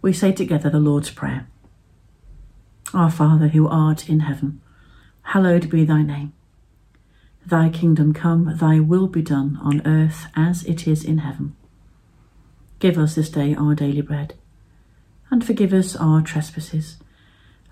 We 0.00 0.12
say 0.12 0.32
together 0.32 0.68
the 0.68 0.80
Lord's 0.80 1.10
Prayer. 1.10 1.46
Our 2.92 3.10
Father 3.10 3.48
who 3.48 3.68
art 3.68 4.08
in 4.08 4.20
heaven, 4.20 4.60
hallowed 5.22 5.70
be 5.70 5.84
thy 5.84 6.02
name. 6.02 6.32
Thy 7.46 7.68
kingdom 7.68 8.12
come, 8.12 8.56
thy 8.56 8.80
will 8.80 9.06
be 9.06 9.22
done 9.22 9.58
on 9.62 9.86
earth 9.86 10.26
as 10.34 10.64
it 10.64 10.86
is 10.88 11.04
in 11.04 11.18
heaven. 11.18 11.54
Give 12.78 12.98
us 12.98 13.14
this 13.14 13.30
day 13.30 13.54
our 13.54 13.74
daily 13.74 14.00
bread, 14.00 14.34
and 15.30 15.44
forgive 15.44 15.72
us 15.72 15.94
our 15.94 16.22
trespasses, 16.22 16.96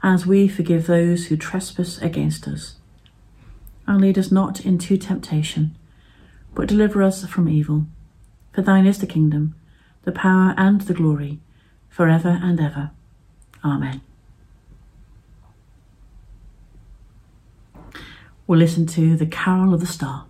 as 0.03 0.27
we 0.27 0.49
forgive 0.49 0.87
those 0.87 1.27
who 1.27 1.37
trespass 1.37 1.99
against 1.99 2.49
us. 2.49 2.77
And 3.87 4.01
lead 4.01 4.19
us 4.19 4.31
not 4.31 4.65
into 4.65 4.97
temptation, 4.97 5.77
but 6.55 6.69
deliver 6.69 7.03
us 7.03 7.27
from 7.27 7.49
evil. 7.49 7.87
For 8.53 8.63
thine 8.63 8.87
is 8.87 8.99
the 8.99 9.07
kingdom, 9.07 9.55
the 10.05 10.13
power, 10.13 10.55
and 10.57 10.81
the 10.83 10.95
glory, 10.95 11.41
for 11.89 12.09
ever 12.09 12.39
and 12.43 12.61
ever. 12.61 12.91
Amen. 13.65 14.01
We'll 18.47 18.59
listen 18.59 18.87
to 18.87 19.17
the 19.17 19.27
Carol 19.27 19.75
of 19.75 19.81
the 19.81 19.87
Star. 19.87 20.27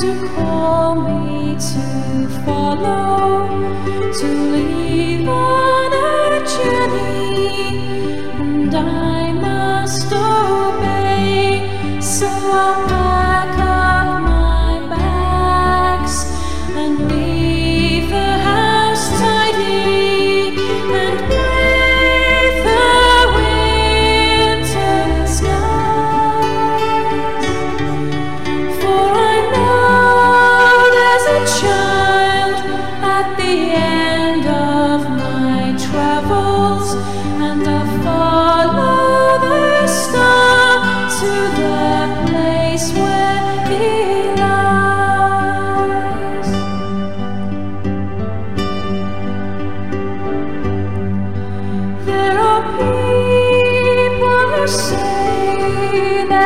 To 0.00 0.28
call 0.34 0.94
me 0.94 1.54
to 1.56 2.28
follow, 2.42 3.46
to 4.12 4.26
leave 4.26 4.69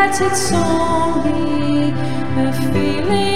that 0.05 0.21
it's 0.21 0.53
only 0.53 1.93
a 2.37 2.53
feeling. 2.73 3.34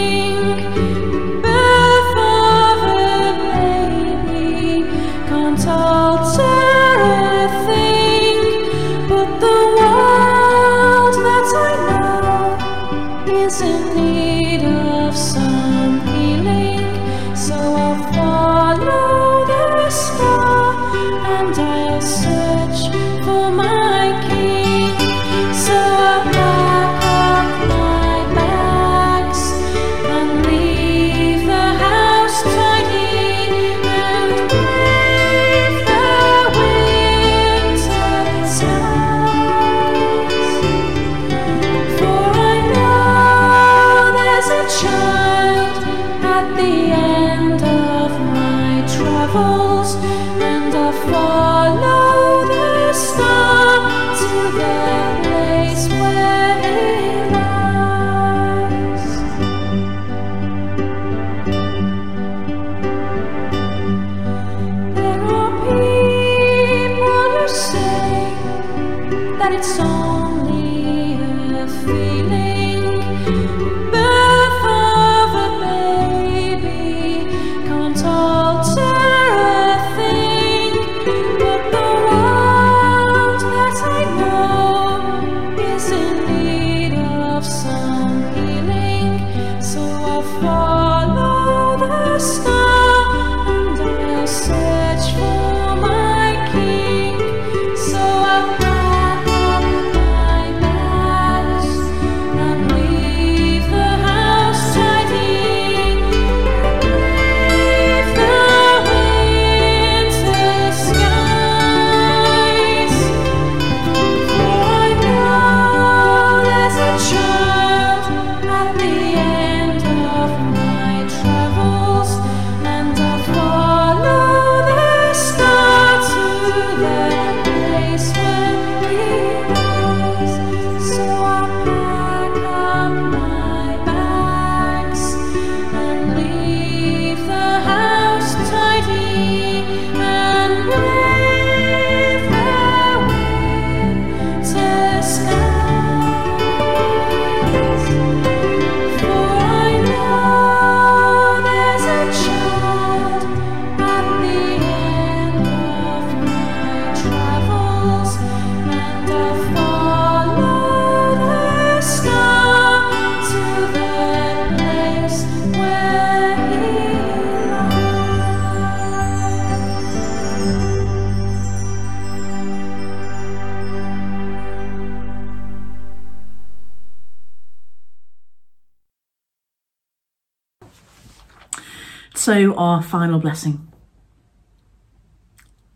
final 182.89 183.19
blessing. 183.19 183.69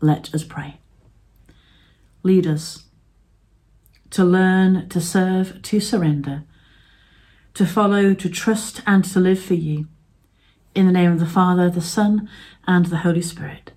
Let 0.01 0.33
us 0.33 0.43
pray. 0.43 0.79
Lead 2.23 2.47
us 2.47 2.85
to 4.09 4.23
learn, 4.23 4.89
to 4.89 4.99
serve, 4.99 5.61
to 5.61 5.79
surrender, 5.79 6.43
to 7.53 7.65
follow, 7.65 8.13
to 8.13 8.29
trust, 8.29 8.81
and 8.85 9.03
to 9.05 9.19
live 9.19 9.41
for 9.41 9.53
you. 9.53 9.87
In 10.75 10.85
the 10.85 10.91
name 10.91 11.11
of 11.11 11.19
the 11.19 11.25
Father, 11.25 11.69
the 11.69 11.81
Son, 11.81 12.29
and 12.67 12.87
the 12.87 12.97
Holy 12.97 13.21
Spirit. 13.21 13.71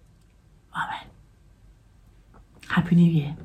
Amen. 0.75 1.07
Happy 2.69 2.97
New 2.97 3.11
Year. 3.11 3.37